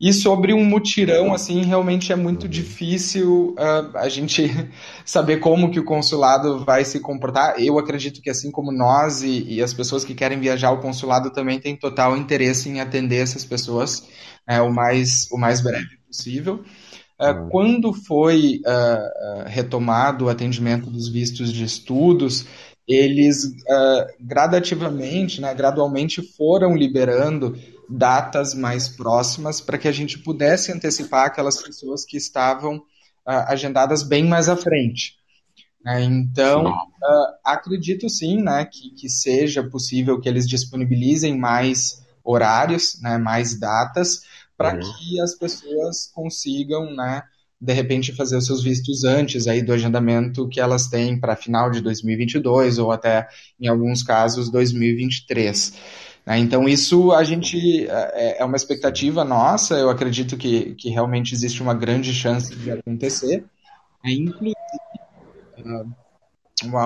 E 0.00 0.14
sobre 0.14 0.54
um 0.54 0.64
mutirão, 0.64 1.34
assim, 1.34 1.62
realmente 1.62 2.10
é 2.10 2.16
muito 2.16 2.48
difícil 2.48 3.54
uh, 3.58 3.98
a 3.98 4.08
gente 4.08 4.44
saber 5.04 5.40
como 5.40 5.70
que 5.70 5.78
o 5.78 5.84
consulado 5.84 6.64
vai 6.64 6.86
se 6.86 7.00
comportar. 7.00 7.60
Eu 7.60 7.78
acredito 7.78 8.22
que, 8.22 8.30
assim 8.30 8.50
como 8.50 8.72
nós 8.72 9.22
e, 9.22 9.44
e 9.46 9.62
as 9.62 9.74
pessoas 9.74 10.02
que 10.02 10.14
querem 10.14 10.40
viajar 10.40 10.68
ao 10.68 10.80
consulado 10.80 11.30
também 11.30 11.60
têm 11.60 11.76
total 11.76 12.16
interesse 12.16 12.70
em 12.70 12.80
atender 12.80 13.18
essas 13.18 13.44
pessoas 13.44 14.08
é, 14.48 14.58
o, 14.62 14.72
mais, 14.72 15.28
o 15.30 15.36
mais 15.36 15.60
breve 15.60 15.98
possível. 16.06 16.64
Uh, 17.20 17.50
quando 17.50 17.92
foi 17.92 18.62
uh, 18.66 19.44
retomado 19.44 20.24
o 20.24 20.28
atendimento 20.30 20.88
dos 20.88 21.10
vistos 21.10 21.52
de 21.52 21.62
estudos, 21.62 22.46
eles 22.88 23.54
gradativamente, 24.18 25.40
né, 25.40 25.54
gradualmente 25.54 26.22
foram 26.36 26.74
liberando 26.74 27.54
datas 27.90 28.54
mais 28.54 28.88
próximas 28.88 29.60
para 29.60 29.78
que 29.78 29.88
a 29.88 29.92
gente 29.92 30.18
pudesse 30.18 30.72
antecipar 30.72 31.26
aquelas 31.26 31.60
pessoas 31.60 32.04
que 32.04 32.16
estavam 32.16 32.82
agendadas 33.26 34.02
bem 34.02 34.26
mais 34.26 34.48
à 34.48 34.56
frente. 34.56 35.20
Né. 35.84 36.04
Então, 36.04 36.66
uh, 36.66 37.34
acredito 37.44 38.08
sim 38.08 38.42
né, 38.42 38.64
que, 38.64 38.90
que, 38.90 39.08
seja 39.08 39.62
possível 39.62 40.20
que 40.20 40.28
eles 40.28 40.46
disponibilizem 40.46 41.38
mais 41.38 42.04
horários, 42.22 43.00
né, 43.00 43.16
mais 43.16 43.58
datas, 43.58 44.22
para 44.56 44.74
uhum. 44.74 44.80
que 44.80 45.20
as 45.20 45.34
pessoas 45.34 46.10
consigam, 46.12 46.94
né, 46.94 47.22
de 47.58 47.72
repente 47.72 48.12
fazer 48.12 48.36
os 48.36 48.46
seus 48.46 48.62
vistos 48.62 49.04
antes 49.04 49.46
aí 49.46 49.62
do 49.62 49.72
agendamento 49.72 50.48
que 50.48 50.60
elas 50.60 50.88
têm 50.88 51.18
para 51.18 51.36
final 51.36 51.70
de 51.70 51.80
2022 51.80 52.78
ou 52.78 52.90
até 52.90 53.28
em 53.58 53.68
alguns 53.68 54.02
casos 54.02 54.50
2023. 54.50 55.74
Né? 56.26 56.38
Então 56.38 56.68
isso 56.68 57.12
a 57.12 57.24
gente 57.24 57.86
é, 57.88 58.40
é 58.40 58.44
uma 58.44 58.56
expectativa 58.56 59.24
nossa. 59.24 59.74
Eu 59.74 59.90
acredito 59.90 60.36
que, 60.36 60.74
que 60.74 60.90
realmente 60.90 61.34
existe 61.34 61.62
uma 61.62 61.74
grande 61.74 62.12
chance 62.12 62.54
de 62.54 62.70
acontecer. 62.70 63.44
É, 64.04 64.12
inclusive 64.12 64.54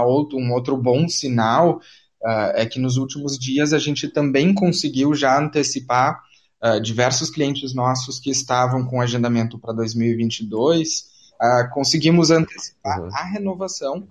outro, 0.05 0.39
um 0.39 0.53
outro 0.53 0.77
bom 0.77 1.09
sinal 1.09 1.81
uh, 2.23 2.53
é 2.55 2.67
que 2.67 2.79
nos 2.79 2.97
últimos 2.97 3.39
dias 3.39 3.73
a 3.73 3.79
gente 3.79 4.09
também 4.09 4.55
conseguiu 4.55 5.15
já 5.15 5.39
antecipar 5.39 6.21
uh, 6.63 6.81
diversos 6.81 7.31
clientes 7.31 7.75
nossos 7.75 8.19
que 8.19 8.31
estavam 8.31 8.85
com 8.85 9.01
agendamento 9.01 9.59
para 9.59 9.73
2022, 9.73 11.05
uh, 11.41 11.73
conseguimos 11.73 12.31
antecipar 12.31 13.01
uhum. 13.01 13.09
a 13.13 13.25
renovação 13.25 14.07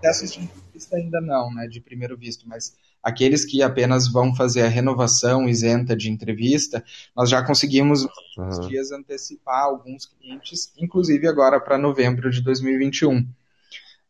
dessas 0.00 0.32
de 0.32 0.48
vista 0.72 0.96
ainda 0.96 1.20
não, 1.20 1.52
né, 1.52 1.66
de 1.66 1.80
primeiro 1.80 2.16
visto, 2.16 2.48
mas 2.48 2.76
aqueles 3.02 3.44
que 3.44 3.62
apenas 3.62 4.10
vão 4.10 4.34
fazer 4.34 4.62
a 4.62 4.68
renovação 4.68 5.48
isenta 5.48 5.96
de 5.96 6.10
entrevista, 6.10 6.84
nós 7.16 7.30
já 7.30 7.42
conseguimos 7.44 8.06
nos 8.36 8.58
uhum. 8.58 8.68
dias 8.68 8.92
antecipar 8.92 9.64
alguns 9.64 10.06
clientes, 10.06 10.72
inclusive 10.78 11.26
agora 11.26 11.60
para 11.60 11.78
novembro 11.78 12.30
de 12.30 12.40
2021. 12.42 13.26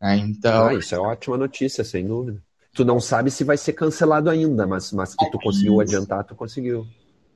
É, 0.01 0.17
então, 0.17 0.69
ah, 0.69 0.75
isso 0.75 0.95
é 0.95 0.99
ótima 0.99 1.37
notícia, 1.37 1.83
sem 1.85 2.07
dúvida. 2.07 2.43
Tu 2.73 2.85
não 2.85 3.01
sabe 3.01 3.31
se 3.31 3.43
vai 3.43 3.57
ser 3.57 3.73
cancelado 3.73 4.31
ainda, 4.31 4.67
mas, 4.67 4.93
mas 4.93 5.15
que 5.15 5.31
tu 5.31 5.39
conseguiu 5.39 5.81
adiantar, 5.81 6.25
tu 6.25 6.35
conseguiu. 6.35 6.87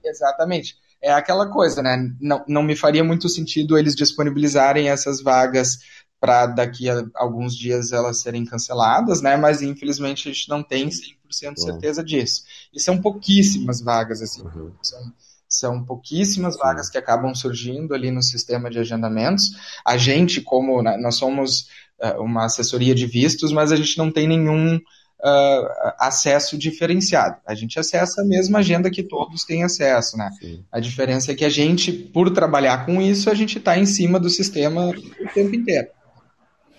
Exatamente. 0.05 0.77
É 1.01 1.13
aquela 1.13 1.49
coisa, 1.49 1.83
né? 1.83 2.15
Não, 2.21 2.45
não 2.47 2.63
me 2.63 2.77
faria 2.77 3.03
muito 3.03 3.29
sentido 3.29 3.77
eles 3.77 3.97
disponibilizarem 3.97 4.89
essas 4.89 5.21
vagas 5.21 5.79
para 6.23 6.47
daqui 6.47 6.89
a 6.89 7.05
alguns 7.17 7.53
dias 7.57 7.91
elas 7.91 8.21
serem 8.21 8.45
canceladas, 8.45 9.21
né? 9.21 9.37
Mas 9.37 9.61
infelizmente 9.61 10.29
a 10.29 10.33
gente 10.33 10.49
não 10.49 10.63
tem 10.63 10.89
100% 10.89 11.57
certeza 11.57 12.05
disso. 12.05 12.45
E 12.73 12.79
são 12.79 13.03
pouquíssimas 13.03 13.81
vagas, 13.81 14.23
assim. 14.23 14.43
Uhum. 14.43 14.71
São, 14.81 15.13
são 15.49 15.85
pouquíssimas 15.85 16.55
Sim. 16.55 16.61
vagas 16.61 16.89
que 16.89 16.97
acabam 16.97 17.35
surgindo 17.35 17.93
ali 17.93 18.13
no 18.13 18.23
sistema 18.23 18.71
de 18.71 18.79
agendamentos. 18.79 19.51
A 19.85 19.97
gente, 19.97 20.41
como 20.41 20.81
né, 20.81 20.97
nós 20.97 21.17
somos 21.17 21.63
uh, 22.01 22.23
uma 22.23 22.45
assessoria 22.45 22.95
de 22.95 23.05
vistos, 23.05 23.51
mas 23.51 23.73
a 23.73 23.77
gente 23.77 23.99
não 23.99 24.09
tem 24.09 24.29
nenhum 24.29 24.77
uh, 24.77 25.93
acesso 25.99 26.57
diferenciado. 26.57 27.39
A 27.45 27.57
gente 27.57 27.81
acessa 27.81 28.23
a 28.23 28.25
mesma 28.25 28.61
agenda 28.61 28.93
que 28.93 29.03
todos 29.03 29.43
têm 29.43 29.65
acesso, 29.65 30.17
né? 30.17 30.31
Sim. 30.41 30.65
A 30.71 30.79
diferença 30.79 31.33
é 31.33 31.35
que 31.35 31.45
a 31.45 31.51
gente, 31.51 31.91
por 31.91 32.31
trabalhar 32.31 32.87
com 32.87 33.03
isso, 33.03 33.29
a 33.29 33.35
gente 33.35 33.59
está 33.59 33.77
em 33.77 33.87
cima 33.87 34.21
do 34.21 34.31
sistema 34.31 34.89
o 34.89 35.29
tempo 35.35 35.53
inteiro. 35.57 35.89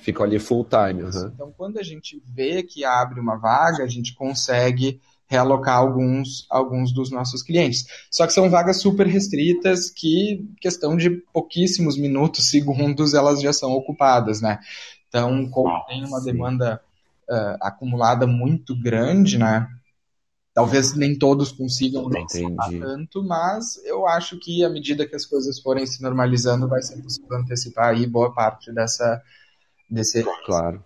Fica 0.04 0.22
ali 0.22 0.38
full 0.38 0.66
time. 0.66 1.02
Uhum. 1.02 1.32
Então, 1.34 1.54
quando 1.56 1.80
a 1.80 1.84
gente 1.84 2.22
vê 2.26 2.62
que 2.62 2.84
abre 2.84 3.22
uma 3.22 3.38
vaga, 3.38 3.86
a 3.86 3.88
gente 3.88 4.14
consegue 4.14 5.00
realocar 5.28 5.78
alguns, 5.78 6.46
alguns 6.50 6.94
dos 6.94 7.10
nossos 7.10 7.42
clientes. 7.42 7.86
Só 8.12 8.28
que 8.28 8.34
são 8.34 8.50
vagas 8.50 8.82
super 8.82 9.08
restritas 9.08 9.90
que, 9.90 10.46
questão 10.60 10.98
de 10.98 11.10
pouquíssimos 11.32 11.98
minutos, 11.98 12.50
segundos, 12.52 13.14
elas 13.14 13.42
já 13.42 13.54
são 13.54 13.72
ocupadas, 13.72 14.42
né? 14.42 14.60
Então, 15.08 15.50
como 15.50 15.86
tem 15.86 16.04
uma 16.04 16.22
demanda 16.22 16.82
uh, 17.30 17.58
acumulada 17.62 18.28
muito 18.28 18.76
grande, 18.76 19.38
né? 19.38 19.70
Talvez 20.54 20.94
nem 20.94 21.18
todos 21.18 21.54
consigam 21.54 22.08
antecipar 22.08 22.70
tanto, 22.70 23.24
mas 23.24 23.78
eu 23.86 24.06
acho 24.06 24.38
que 24.38 24.66
à 24.66 24.70
medida 24.70 25.08
que 25.08 25.16
as 25.16 25.26
coisas 25.26 25.60
forem 25.62 25.86
se 25.86 26.02
normalizando, 26.04 26.68
vai 26.68 26.82
ser 26.82 27.02
possível 27.02 27.38
antecipar 27.38 27.88
aí 27.88 28.06
boa 28.06 28.34
parte 28.34 28.72
dessa 28.72 29.22
desse. 29.94 30.24
Claro. 30.46 30.84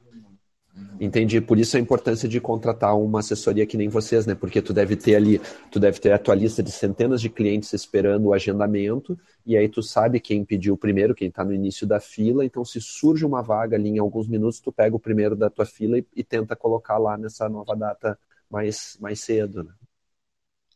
Entendi. 0.99 1.39
Por 1.41 1.57
isso 1.57 1.77
a 1.77 1.79
importância 1.79 2.27
de 2.27 2.39
contratar 2.39 2.97
uma 2.97 3.19
assessoria 3.19 3.65
que 3.65 3.77
nem 3.77 3.87
vocês, 3.87 4.25
né? 4.25 4.35
Porque 4.35 4.61
tu 4.61 4.73
deve 4.73 4.95
ter 4.95 5.15
ali, 5.15 5.39
tu 5.71 5.79
deve 5.79 5.99
ter 5.99 6.11
a 6.11 6.19
tua 6.19 6.35
lista 6.35 6.61
de 6.61 6.71
centenas 6.71 7.21
de 7.21 7.29
clientes 7.29 7.73
esperando 7.73 8.25
o 8.25 8.33
agendamento, 8.33 9.17
e 9.45 9.55
aí 9.55 9.69
tu 9.69 9.81
sabe 9.81 10.19
quem 10.19 10.43
pediu 10.43 10.77
primeiro, 10.77 11.15
quem 11.15 11.29
está 11.29 11.43
no 11.43 11.53
início 11.53 11.87
da 11.87 11.99
fila. 11.99 12.45
Então, 12.45 12.63
se 12.65 12.81
surge 12.81 13.25
uma 13.25 13.41
vaga 13.41 13.75
ali 13.75 13.89
em 13.89 13.99
alguns 13.99 14.27
minutos, 14.27 14.59
tu 14.59 14.71
pega 14.71 14.95
o 14.95 14.99
primeiro 14.99 15.35
da 15.35 15.49
tua 15.49 15.65
fila 15.65 15.97
e, 15.97 16.05
e 16.15 16.23
tenta 16.23 16.55
colocar 16.55 16.97
lá 16.97 17.17
nessa 17.17 17.47
nova 17.47 17.75
data 17.75 18.17
mais, 18.49 18.97
mais 18.99 19.19
cedo, 19.19 19.63
né? 19.63 19.71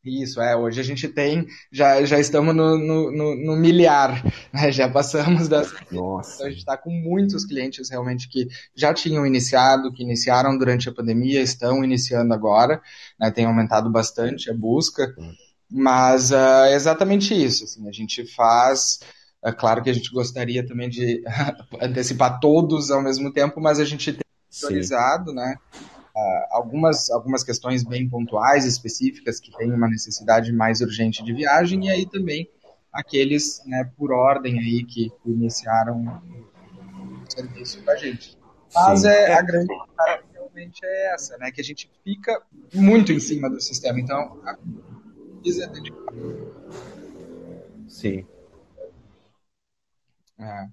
Isso, 0.04 0.42
é. 0.42 0.56
Hoje 0.56 0.82
a 0.82 0.84
gente 0.84 1.08
tem, 1.08 1.46
já, 1.72 2.04
já 2.04 2.20
estamos 2.20 2.56
no, 2.56 2.76
no, 2.76 3.12
no, 3.12 3.36
no 3.36 3.56
milhar, 3.56 4.26
né? 4.52 4.72
Já 4.72 4.90
passamos 4.90 5.48
das. 5.48 5.72
Nossa. 5.92 6.34
Então 6.34 6.48
a 6.48 6.50
gente 6.50 6.60
está 6.60 6.76
com 6.76 6.90
muitos 6.90 7.46
clientes 7.46 7.90
realmente 7.90 8.28
que 8.28 8.48
já 8.76 8.94
tinham 8.96 9.28
iniciado, 9.28 9.94
que 9.94 10.02
iniciaram 10.02 10.58
durante 10.58 10.90
a 10.90 10.94
pandemia, 10.94 11.40
estão 11.40 11.84
iniciando 11.84 12.34
agora, 12.34 12.82
né? 13.20 13.30
Tem 13.30 13.46
aumentado 13.46 13.92
bastante 13.92 14.50
a 14.50 14.56
busca, 14.56 15.14
hum. 15.20 15.34
mas 15.70 16.32
uh, 16.32 16.66
é 16.66 16.74
exatamente 16.74 17.36
isso. 17.36 17.66
Assim, 17.66 17.88
a 17.88 17.92
gente 17.92 18.26
faz. 18.26 19.00
É 19.44 19.52
claro 19.52 19.84
que 19.84 19.90
a 19.90 19.94
gente 19.94 20.12
gostaria 20.12 20.66
também 20.66 20.90
de 20.90 21.24
antecipar 21.80 22.40
todos 22.40 22.90
ao 22.90 23.04
mesmo 23.04 23.32
tempo, 23.32 23.62
mas 23.62 23.80
a 23.80 23.86
gente 23.86 24.14
tem 24.14 24.22
priorizado, 24.60 25.32
né? 25.32 25.58
Uh, 26.16 26.46
algumas, 26.52 27.10
algumas 27.10 27.44
questões 27.44 27.84
bem 27.84 28.08
pontuais, 28.08 28.66
específicas, 28.66 29.40
que 29.40 29.56
têm 29.58 29.72
uma 29.72 29.90
necessidade 29.90 30.52
mais 30.52 30.82
urgente 30.82 31.24
de 31.24 31.34
viagem, 31.34 31.88
e 31.88 31.90
aí 31.90 32.06
também 32.06 32.50
aqueles 32.92 33.62
né, 33.66 33.90
por 33.98 34.12
ordem 34.12 34.60
aí 34.60 34.84
que 34.84 35.12
iniciaram 35.26 36.02
o 36.04 37.32
serviço 37.32 37.84
com 37.84 37.92
a 37.92 37.96
gente. 37.96 38.38
Mas 38.74 39.04
é, 39.04 39.34
a 39.34 39.42
grande 39.42 39.74
realmente 40.34 40.80
é 40.84 41.14
essa, 41.14 41.38
né? 41.38 41.52
Que 41.52 41.62
a 41.62 41.64
gente 41.64 41.90
fica 42.04 42.42
muito 42.74 43.12
em 43.12 43.20
cima 43.20 43.50
do 43.50 43.60
sistema. 43.60 44.00
Então, 44.00 44.42
a 44.46 44.52
é. 44.52 44.58
Sim. 47.88 48.26
É. 50.40 50.68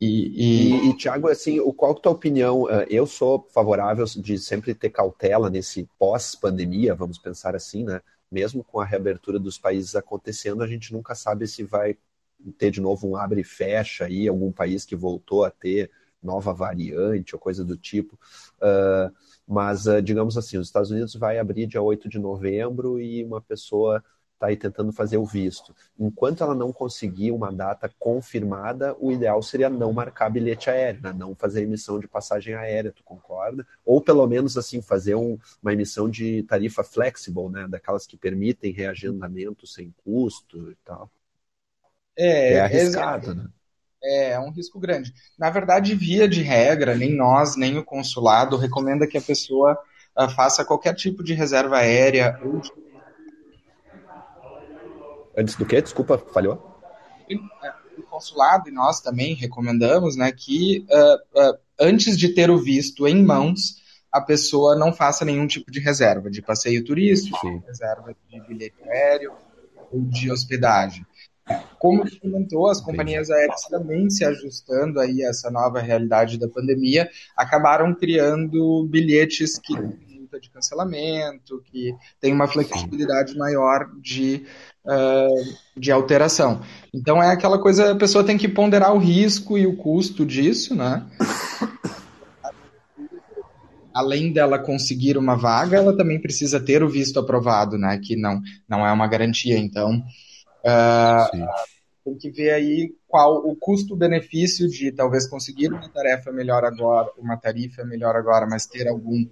E, 0.00 0.86
e... 0.86 0.90
e, 0.90 0.96
Tiago, 0.96 1.28
assim, 1.28 1.58
qual 1.74 1.92
é 1.92 1.94
a 1.94 2.00
tua 2.00 2.12
opinião? 2.12 2.66
Ah, 2.66 2.86
eu 2.88 3.06
sou 3.06 3.46
favorável 3.52 4.04
de 4.06 4.38
sempre 4.38 4.74
ter 4.74 4.90
cautela 4.90 5.50
nesse 5.50 5.88
pós-pandemia, 5.98 6.94
vamos 6.94 7.18
pensar 7.18 7.54
assim, 7.54 7.84
né? 7.84 8.00
Mesmo 8.30 8.64
com 8.64 8.80
a 8.80 8.84
reabertura 8.84 9.38
dos 9.38 9.58
países 9.58 9.94
acontecendo, 9.94 10.62
a 10.62 10.66
gente 10.66 10.92
nunca 10.92 11.14
sabe 11.14 11.46
se 11.46 11.64
vai 11.64 11.98
ter 12.56 12.70
de 12.70 12.80
novo 12.80 13.06
um 13.08 13.16
abre 13.16 13.42
e 13.42 13.44
fecha 13.44 14.06
aí, 14.06 14.26
algum 14.26 14.50
país 14.50 14.84
que 14.86 14.96
voltou 14.96 15.44
a 15.44 15.50
ter 15.50 15.90
nova 16.22 16.52
variante 16.52 17.34
ou 17.34 17.40
coisa 17.40 17.64
do 17.64 17.76
tipo. 17.76 18.18
Uh, 18.56 19.12
mas, 19.46 19.86
uh, 19.86 20.00
digamos 20.00 20.38
assim, 20.38 20.56
os 20.56 20.68
Estados 20.68 20.90
Unidos 20.90 21.14
vai 21.14 21.38
abrir 21.38 21.66
dia 21.66 21.82
8 21.82 22.08
de 22.08 22.18
novembro 22.18 23.00
e 23.00 23.24
uma 23.24 23.40
pessoa 23.40 24.02
está 24.40 24.46
aí 24.46 24.56
tentando 24.56 24.90
fazer 24.90 25.18
o 25.18 25.24
visto. 25.26 25.76
Enquanto 25.98 26.42
ela 26.42 26.54
não 26.54 26.72
conseguir 26.72 27.30
uma 27.30 27.52
data 27.52 27.90
confirmada, 27.98 28.96
o 28.98 29.12
ideal 29.12 29.42
seria 29.42 29.68
não 29.68 29.92
marcar 29.92 30.30
bilhete 30.30 30.70
aéreo, 30.70 31.02
né? 31.02 31.12
não 31.12 31.34
fazer 31.34 31.62
emissão 31.62 32.00
de 32.00 32.08
passagem 32.08 32.54
aérea, 32.54 32.90
tu 32.90 33.04
concorda? 33.04 33.66
Ou 33.84 34.00
pelo 34.00 34.26
menos 34.26 34.56
assim 34.56 34.80
fazer 34.80 35.14
um, 35.14 35.38
uma 35.62 35.74
emissão 35.74 36.08
de 36.08 36.42
tarifa 36.44 36.82
flexible, 36.82 37.50
né? 37.50 37.68
Daquelas 37.68 38.06
que 38.06 38.16
permitem 38.16 38.72
reagendamento 38.72 39.66
sem 39.66 39.94
custo 40.02 40.70
e 40.70 40.76
tal. 40.84 41.10
É, 42.16 42.54
é 42.54 42.60
arriscado, 42.60 43.34
né? 43.34 43.46
É, 44.02 44.30
é 44.30 44.40
um 44.40 44.50
risco 44.50 44.80
grande. 44.80 45.12
Na 45.38 45.50
verdade, 45.50 45.94
via 45.94 46.26
de 46.26 46.40
regra, 46.40 46.94
nem 46.96 47.14
nós, 47.14 47.56
nem 47.56 47.76
o 47.76 47.84
consulado 47.84 48.56
recomenda 48.56 49.06
que 49.06 49.18
a 49.18 49.22
pessoa 49.22 49.78
uh, 50.18 50.30
faça 50.30 50.64
qualquer 50.64 50.94
tipo 50.94 51.22
de 51.22 51.34
reserva 51.34 51.76
aérea 51.76 52.40
ou 52.42 52.58
de... 52.60 52.72
Antes 55.40 55.56
do 55.56 55.64
que? 55.64 55.80
Desculpa, 55.80 56.18
falhou? 56.18 56.78
O 57.96 58.02
consulado 58.02 58.68
e 58.68 58.72
nós 58.72 59.00
também 59.00 59.34
recomendamos 59.34 60.14
né, 60.14 60.30
que 60.30 60.84
uh, 60.90 61.50
uh, 61.50 61.58
antes 61.80 62.18
de 62.18 62.34
ter 62.34 62.50
o 62.50 62.58
visto 62.58 63.08
em 63.08 63.24
mãos, 63.24 63.76
a 64.12 64.20
pessoa 64.20 64.76
não 64.76 64.92
faça 64.92 65.24
nenhum 65.24 65.46
tipo 65.46 65.70
de 65.70 65.80
reserva 65.80 66.30
de 66.30 66.42
passeio 66.42 66.84
turístico, 66.84 67.38
Sim. 67.40 67.62
reserva 67.66 68.14
de 68.28 68.40
bilhete 68.46 68.82
aéreo 68.84 69.32
ou 69.90 70.02
de 70.02 70.30
hospedagem. 70.30 71.06
Como 71.78 72.04
comentou, 72.20 72.68
as 72.68 72.80
companhias 72.82 73.30
aéreas 73.30 73.62
também 73.62 74.10
se 74.10 74.24
ajustando 74.26 75.00
aí 75.00 75.24
a 75.24 75.30
essa 75.30 75.50
nova 75.50 75.80
realidade 75.80 76.38
da 76.38 76.48
pandemia, 76.48 77.08
acabaram 77.34 77.94
criando 77.94 78.86
bilhetes 78.90 79.58
que 79.58 79.74
de 80.38 80.50
cancelamento, 80.50 81.62
que 81.64 81.94
tem 82.20 82.32
uma 82.32 82.46
flexibilidade 82.46 83.36
maior 83.36 83.90
de, 84.00 84.44
uh, 84.84 85.80
de 85.80 85.90
alteração. 85.90 86.60
Então 86.94 87.22
é 87.22 87.32
aquela 87.32 87.58
coisa, 87.58 87.92
a 87.92 87.96
pessoa 87.96 88.22
tem 88.22 88.36
que 88.36 88.48
ponderar 88.48 88.94
o 88.94 88.98
risco 88.98 89.56
e 89.56 89.66
o 89.66 89.76
custo 89.76 90.26
disso, 90.26 90.74
né? 90.74 91.06
Além 93.92 94.32
dela 94.32 94.58
conseguir 94.58 95.18
uma 95.18 95.34
vaga, 95.34 95.76
ela 95.76 95.96
também 95.96 96.20
precisa 96.20 96.60
ter 96.60 96.82
o 96.82 96.88
visto 96.88 97.18
aprovado, 97.18 97.76
né? 97.76 97.98
Que 98.02 98.14
não, 98.14 98.40
não 98.68 98.86
é 98.86 98.92
uma 98.92 99.08
garantia. 99.08 99.58
Então, 99.58 100.02
Uh, 100.60 101.46
tem 102.04 102.16
que 102.16 102.30
ver 102.30 102.50
aí 102.50 102.94
qual 103.06 103.36
o 103.36 103.56
custo-benefício 103.56 104.68
de 104.68 104.92
talvez 104.92 105.28
conseguir 105.28 105.68
uma 105.68 105.88
tarefa 105.88 106.30
melhor 106.32 106.64
agora, 106.64 107.10
uma 107.18 107.36
tarifa 107.36 107.84
melhor 107.84 108.16
agora, 108.16 108.46
mas 108.46 108.66
ter 108.66 108.88
algum, 108.88 109.26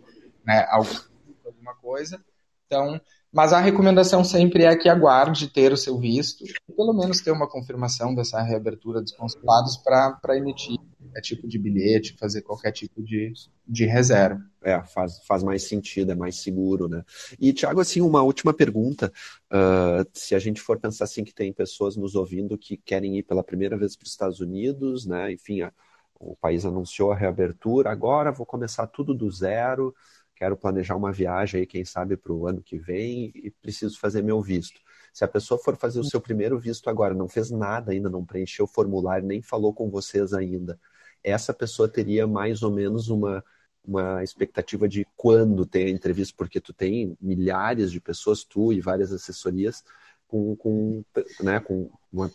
né, 0.48 0.66
algum, 0.70 0.98
alguma 1.44 1.74
coisa. 1.74 2.24
Então, 2.66 2.98
mas 3.30 3.52
a 3.52 3.60
recomendação 3.60 4.24
sempre 4.24 4.64
é 4.64 4.74
que 4.74 4.88
aguarde 4.88 5.48
ter 5.48 5.72
o 5.72 5.76
seu 5.76 5.98
visto, 5.98 6.44
pelo 6.74 6.94
menos 6.94 7.20
ter 7.20 7.30
uma 7.30 7.48
confirmação 7.48 8.14
dessa 8.14 8.40
reabertura 8.40 9.02
dos 9.02 9.12
consulados 9.12 9.76
para 9.76 10.36
emitir 10.36 10.78
qualquer 10.98 11.20
tipo 11.20 11.46
de 11.46 11.58
bilhete, 11.58 12.16
fazer 12.18 12.42
qualquer 12.42 12.72
tipo 12.72 13.02
de, 13.02 13.32
de 13.66 13.84
reserva. 13.84 14.40
É, 14.62 14.82
faz, 14.82 15.18
faz 15.26 15.42
mais 15.42 15.64
sentido, 15.64 16.12
é 16.12 16.14
mais 16.14 16.36
seguro, 16.36 16.88
né? 16.88 17.04
E, 17.38 17.52
Tiago, 17.52 17.80
assim, 17.80 18.00
uma 18.00 18.22
última 18.22 18.52
pergunta. 18.54 19.12
Uh, 19.52 20.08
se 20.12 20.34
a 20.34 20.38
gente 20.38 20.60
for 20.60 20.78
pensar 20.78 21.04
assim 21.04 21.24
que 21.24 21.34
tem 21.34 21.52
pessoas 21.52 21.96
nos 21.96 22.14
ouvindo 22.14 22.56
que 22.56 22.76
querem 22.78 23.18
ir 23.18 23.22
pela 23.22 23.44
primeira 23.44 23.76
vez 23.76 23.94
para 23.94 24.04
os 24.04 24.10
Estados 24.10 24.40
Unidos, 24.40 25.06
né? 25.06 25.32
Enfim, 25.32 25.62
a, 25.62 25.72
o 26.18 26.36
país 26.36 26.64
anunciou 26.64 27.12
a 27.12 27.16
reabertura, 27.16 27.90
agora 27.90 28.32
vou 28.32 28.46
começar 28.46 28.86
tudo 28.86 29.14
do 29.14 29.30
zero, 29.30 29.94
quero 30.38 30.56
planejar 30.56 30.94
uma 30.94 31.10
viagem 31.10 31.60
aí, 31.60 31.66
quem 31.66 31.84
sabe, 31.84 32.16
para 32.16 32.32
o 32.32 32.46
ano 32.46 32.62
que 32.62 32.78
vem 32.78 33.32
e 33.34 33.50
preciso 33.50 33.98
fazer 33.98 34.22
meu 34.22 34.40
visto. 34.40 34.80
Se 35.12 35.24
a 35.24 35.28
pessoa 35.28 35.58
for 35.58 35.76
fazer 35.76 35.98
o 35.98 36.04
seu 36.04 36.20
primeiro 36.20 36.58
visto 36.60 36.88
agora, 36.88 37.12
não 37.12 37.28
fez 37.28 37.50
nada 37.50 37.90
ainda, 37.90 38.08
não 38.08 38.24
preencheu 38.24 38.64
o 38.64 38.68
formulário, 38.68 39.26
nem 39.26 39.42
falou 39.42 39.74
com 39.74 39.90
vocês 39.90 40.32
ainda, 40.32 40.78
essa 41.24 41.52
pessoa 41.52 41.88
teria 41.88 42.24
mais 42.24 42.62
ou 42.62 42.70
menos 42.70 43.08
uma, 43.08 43.44
uma 43.84 44.22
expectativa 44.22 44.88
de 44.88 45.04
quando 45.16 45.66
tem 45.66 45.86
a 45.86 45.90
entrevista, 45.90 46.34
porque 46.36 46.60
tu 46.60 46.72
tem 46.72 47.16
milhares 47.20 47.90
de 47.90 48.00
pessoas, 48.00 48.44
tu 48.44 48.72
e 48.72 48.80
várias 48.80 49.12
assessorias, 49.12 49.82
com, 50.28 50.54
com, 50.54 51.04
né, 51.40 51.58
com 51.58 51.90
uma 52.12 52.30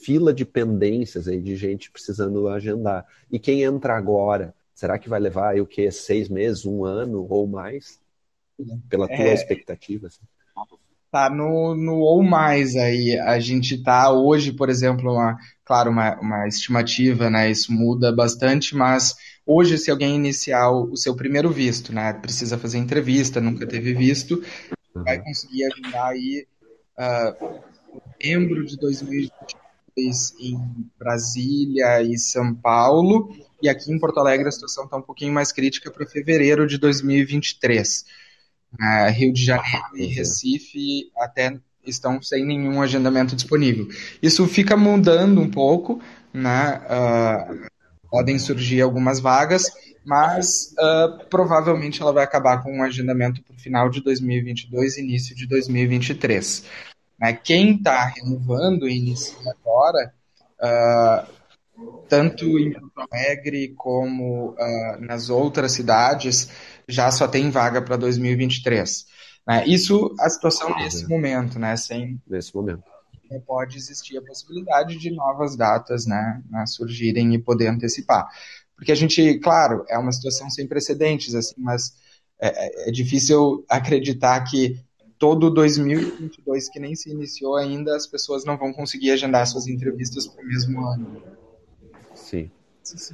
fila 0.00 0.32
de 0.32 0.44
pendências 0.44 1.26
aí 1.26 1.40
de 1.40 1.56
gente 1.56 1.90
precisando 1.90 2.46
agendar. 2.46 3.04
E 3.28 3.40
quem 3.40 3.62
entra 3.62 3.96
agora, 3.96 4.54
será 4.80 4.98
que 4.98 5.10
vai 5.10 5.20
levar 5.20 5.50
aí, 5.50 5.60
o 5.60 5.66
quê? 5.66 5.90
Seis 5.90 6.30
meses, 6.30 6.64
um 6.64 6.86
ano 6.86 7.26
ou 7.28 7.46
mais? 7.46 8.00
Pela 8.88 9.06
tua 9.06 9.16
é... 9.16 9.34
expectativa? 9.34 10.06
Assim? 10.06 10.22
tá 11.10 11.28
no, 11.28 11.74
no 11.74 11.96
ou 11.98 12.22
mais 12.22 12.74
aí. 12.76 13.18
A 13.18 13.38
gente 13.38 13.82
tá 13.82 14.10
hoje, 14.10 14.52
por 14.52 14.70
exemplo, 14.70 15.12
uma, 15.12 15.36
claro, 15.66 15.90
uma, 15.90 16.18
uma 16.18 16.48
estimativa, 16.48 17.28
né? 17.28 17.50
Isso 17.50 17.70
muda 17.70 18.10
bastante, 18.10 18.74
mas 18.74 19.14
hoje, 19.44 19.76
se 19.76 19.90
alguém 19.90 20.16
iniciar 20.16 20.70
o, 20.70 20.92
o 20.92 20.96
seu 20.96 21.14
primeiro 21.14 21.50
visto, 21.50 21.92
né? 21.92 22.14
Precisa 22.14 22.56
fazer 22.56 22.78
entrevista, 22.78 23.38
nunca 23.38 23.66
teve 23.66 23.92
visto, 23.92 24.42
uhum. 24.94 25.04
vai 25.04 25.22
conseguir 25.22 25.64
agendar 25.64 26.06
aí 26.06 26.46
uh, 26.98 27.60
novembro 27.92 28.64
de 28.64 28.78
2022 28.78 30.34
em 30.40 30.56
Brasília 30.98 32.00
e 32.02 32.16
São 32.16 32.54
Paulo. 32.54 33.28
E 33.62 33.68
aqui 33.68 33.92
em 33.92 33.98
Porto 33.98 34.18
Alegre 34.18 34.48
a 34.48 34.52
situação 34.52 34.84
está 34.84 34.96
um 34.96 35.02
pouquinho 35.02 35.32
mais 35.32 35.52
crítica 35.52 35.90
para 35.90 36.06
fevereiro 36.06 36.66
de 36.66 36.78
2023. 36.78 38.04
Uh, 38.72 39.10
Rio 39.10 39.32
de 39.32 39.44
Janeiro 39.44 39.96
e 39.96 40.06
Recife 40.06 41.10
até 41.16 41.58
estão 41.84 42.20
sem 42.22 42.44
nenhum 42.44 42.80
agendamento 42.80 43.34
disponível. 43.34 43.88
Isso 44.22 44.46
fica 44.46 44.76
mudando 44.76 45.40
um 45.40 45.50
pouco, 45.50 46.00
né? 46.32 46.80
Uh, 46.86 47.70
podem 48.10 48.38
surgir 48.38 48.80
algumas 48.80 49.20
vagas, 49.20 49.64
mas 50.04 50.74
uh, 50.78 51.24
provavelmente 51.28 52.02
ela 52.02 52.12
vai 52.12 52.24
acabar 52.24 52.62
com 52.62 52.78
um 52.78 52.82
agendamento 52.82 53.42
para 53.42 53.54
o 53.54 53.58
final 53.58 53.88
de 53.88 54.02
2022 54.02 54.98
início 54.98 55.34
de 55.34 55.46
2023. 55.46 56.64
Né? 57.18 57.32
Quem 57.32 57.76
está 57.76 58.06
renovando 58.06 58.88
e 58.88 58.96
iniciando 58.96 59.50
agora, 59.50 60.12
uh, 60.60 61.39
tanto 62.08 62.44
em 62.58 62.72
Porto 62.72 63.08
Alegre 63.10 63.74
como 63.76 64.54
nas 65.00 65.30
outras 65.30 65.72
cidades, 65.72 66.50
já 66.88 67.10
só 67.10 67.28
tem 67.28 67.50
vaga 67.50 67.80
para 67.82 67.96
2023. 67.96 69.06
Né? 69.46 69.66
Isso 69.66 70.14
a 70.18 70.28
situação 70.28 70.74
nesse 70.76 71.08
momento, 71.08 71.58
né? 71.58 71.76
Sem 71.76 72.20
nesse 72.26 72.54
momento 72.54 72.82
pode 73.46 73.76
existir 73.76 74.18
a 74.18 74.22
possibilidade 74.22 74.98
de 74.98 75.10
novas 75.10 75.54
datas, 75.54 76.04
né, 76.04 76.42
né, 76.50 76.66
surgirem 76.66 77.32
e 77.32 77.38
poder 77.38 77.68
antecipar, 77.68 78.26
porque 78.74 78.90
a 78.90 78.94
gente, 78.94 79.38
claro, 79.38 79.84
é 79.88 79.98
uma 79.98 80.10
situação 80.10 80.48
sem 80.50 80.66
precedentes, 80.66 81.34
assim, 81.34 81.54
mas 81.58 81.94
é, 82.40 82.48
é, 82.48 82.88
é 82.88 82.90
difícil 82.90 83.64
acreditar 83.70 84.40
que 84.44 84.80
todo 85.18 85.50
2022 85.50 86.70
que 86.70 86.80
nem 86.80 86.96
se 86.96 87.10
iniciou 87.10 87.56
ainda 87.56 87.94
as 87.94 88.06
pessoas 88.06 88.44
não 88.44 88.56
vão 88.56 88.72
conseguir 88.72 89.10
agendar 89.10 89.46
suas 89.46 89.66
entrevistas 89.66 90.26
para 90.26 90.42
o 90.42 90.46
mesmo 90.46 90.80
ano. 90.86 91.22
Sim. 92.30 92.50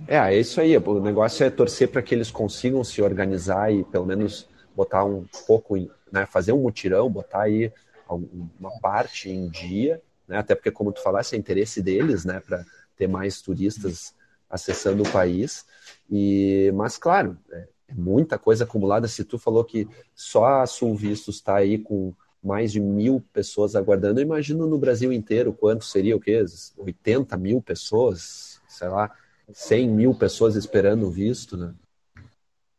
É, 0.07 0.17
é 0.17 0.39
isso 0.39 0.61
aí. 0.61 0.77
O 0.77 1.01
negócio 1.01 1.45
é 1.45 1.51
torcer 1.51 1.89
para 1.89 2.03
que 2.03 2.15
eles 2.15 2.31
consigam 2.31 2.83
se 2.85 3.03
organizar 3.03 3.73
e 3.73 3.85
pelo 3.85 4.07
menos 4.07 4.49
botar 4.75 5.05
um 5.05 5.25
pouco, 5.47 5.77
né, 6.13 6.27
fazer 6.27 6.53
um 6.53 6.63
mutirão, 6.63 7.11
botar 7.11 7.43
aí 7.43 7.73
uma 8.09 8.79
parte 8.81 9.31
em 9.31 9.49
dia, 9.49 10.01
né, 10.29 10.39
até 10.39 10.55
porque, 10.55 10.71
como 10.71 10.93
tu 10.93 11.03
falaste, 11.03 11.35
é 11.35 11.39
interesse 11.39 11.83
deles, 11.83 12.25
né, 12.25 12.41
para 12.41 12.65
ter 12.97 13.09
mais 13.09 13.41
turistas 13.41 14.15
acessando 14.49 15.03
o 15.03 15.11
país. 15.11 15.65
E, 16.11 16.71
mas, 16.75 16.97
claro, 16.97 17.37
é, 17.51 17.69
é 17.89 17.95
muita 17.95 18.39
coisa 18.39 18.65
acumulada. 18.65 19.09
Se 19.09 19.25
tu 19.25 19.39
falou 19.39 19.65
que 19.65 19.89
só 20.15 20.63
a 20.63 20.67
Sul 20.67 20.95
Vistos 20.95 21.37
está 21.37 21.57
aí 21.57 21.79
com 21.79 22.15
mais 22.43 22.71
de 22.71 22.81
mil 22.81 23.25
pessoas 23.33 23.75
aguardando, 23.75 24.21
eu 24.21 24.25
imagino 24.25 24.67
no 24.67 24.79
Brasil 24.79 25.13
inteiro 25.13 25.53
quanto 25.53 25.85
seria 25.85 26.15
o 26.15 26.21
quê? 26.21 26.45
80 26.79 27.37
mil 27.37 27.61
pessoas, 27.61 28.61
sei 28.77 28.89
lá 28.89 29.11
100 29.53 29.89
mil 29.89 30.15
pessoas 30.15 30.57
esperando 30.57 31.07
o 31.07 31.11
visto, 31.11 31.57
né? 31.57 31.73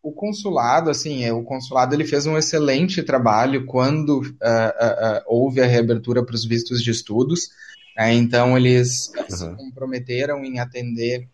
O 0.01 0.12
consulado, 0.12 0.89
assim, 0.89 1.23
é, 1.23 1.33
o 1.33 1.43
consulado 1.43 1.93
ele 1.93 2.05
fez 2.05 2.25
um 2.25 2.38
excelente 2.38 3.03
trabalho 3.03 3.65
quando 3.65 4.19
uh, 4.19 4.21
uh, 4.21 4.23
uh, 4.23 5.21
houve 5.25 5.60
a 5.60 5.65
reabertura 5.65 6.23
para 6.23 6.36
os 6.36 6.45
vistos 6.45 6.81
de 6.81 6.91
estudos. 6.91 7.49
Né? 7.97 8.13
Então, 8.13 8.57
eles 8.57 9.12
uhum. 9.17 9.36
se 9.36 9.55
comprometeram 9.55 10.45
em 10.45 10.60
atender 10.60 11.27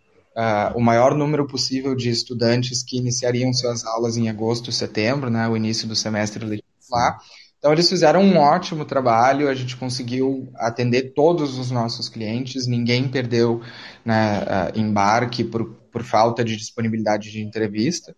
o 0.73 0.81
maior 0.81 1.13
número 1.13 1.45
possível 1.45 1.93
de 1.93 2.09
estudantes 2.09 2.81
que 2.81 2.97
iniciariam 2.97 3.53
suas 3.53 3.85
aulas 3.85 4.17
em 4.17 4.29
agosto, 4.29 4.71
setembro, 4.71 5.29
né? 5.29 5.47
o 5.47 5.55
início 5.55 5.87
do 5.87 5.95
semestre 5.95 6.43
letivo 6.43 6.65
lá. 6.89 7.19
Então 7.63 7.71
eles 7.71 7.87
fizeram 7.87 8.21
um 8.21 8.37
ótimo 8.37 8.83
trabalho, 8.83 9.47
a 9.47 9.55
gente 9.55 9.77
conseguiu 9.77 10.51
atender 10.57 11.13
todos 11.13 11.57
os 11.57 11.71
nossos 11.71 12.09
clientes, 12.09 12.67
ninguém 12.67 13.07
perdeu 13.07 13.61
né, 14.03 14.41
embarque 14.75 15.45
por, 15.45 15.73
por 15.89 16.03
falta 16.03 16.43
de 16.43 16.57
disponibilidade 16.57 17.31
de 17.31 17.41
entrevista. 17.41 18.13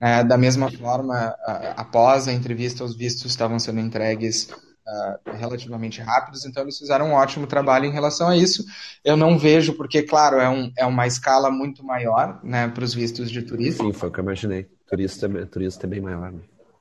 É, 0.00 0.24
da 0.24 0.36
mesma 0.36 0.68
forma, 0.68 1.32
após 1.76 2.26
a 2.26 2.32
entrevista, 2.32 2.82
os 2.82 2.96
vistos 2.96 3.30
estavam 3.30 3.60
sendo 3.60 3.78
entregues 3.78 4.48
uh, 4.50 5.36
relativamente 5.36 6.00
rápidos, 6.00 6.44
então 6.44 6.64
eles 6.64 6.76
fizeram 6.76 7.10
um 7.10 7.12
ótimo 7.12 7.46
trabalho 7.46 7.84
em 7.84 7.92
relação 7.92 8.26
a 8.26 8.36
isso. 8.36 8.64
Eu 9.04 9.16
não 9.16 9.38
vejo, 9.38 9.74
porque, 9.74 10.02
claro, 10.02 10.40
é, 10.40 10.48
um, 10.48 10.72
é 10.76 10.84
uma 10.84 11.06
escala 11.06 11.52
muito 11.52 11.84
maior 11.84 12.40
né, 12.42 12.66
para 12.66 12.82
os 12.82 12.94
vistos 12.94 13.30
de 13.30 13.42
turista. 13.42 13.84
Sim, 13.84 13.92
foi 13.92 14.08
o 14.08 14.12
que 14.12 14.18
eu 14.18 14.24
imaginei. 14.24 14.66
Turista, 14.88 15.28
turista 15.46 15.86
é 15.86 15.88
bem 15.88 16.00
maior. 16.00 16.32
Né? 16.32 16.40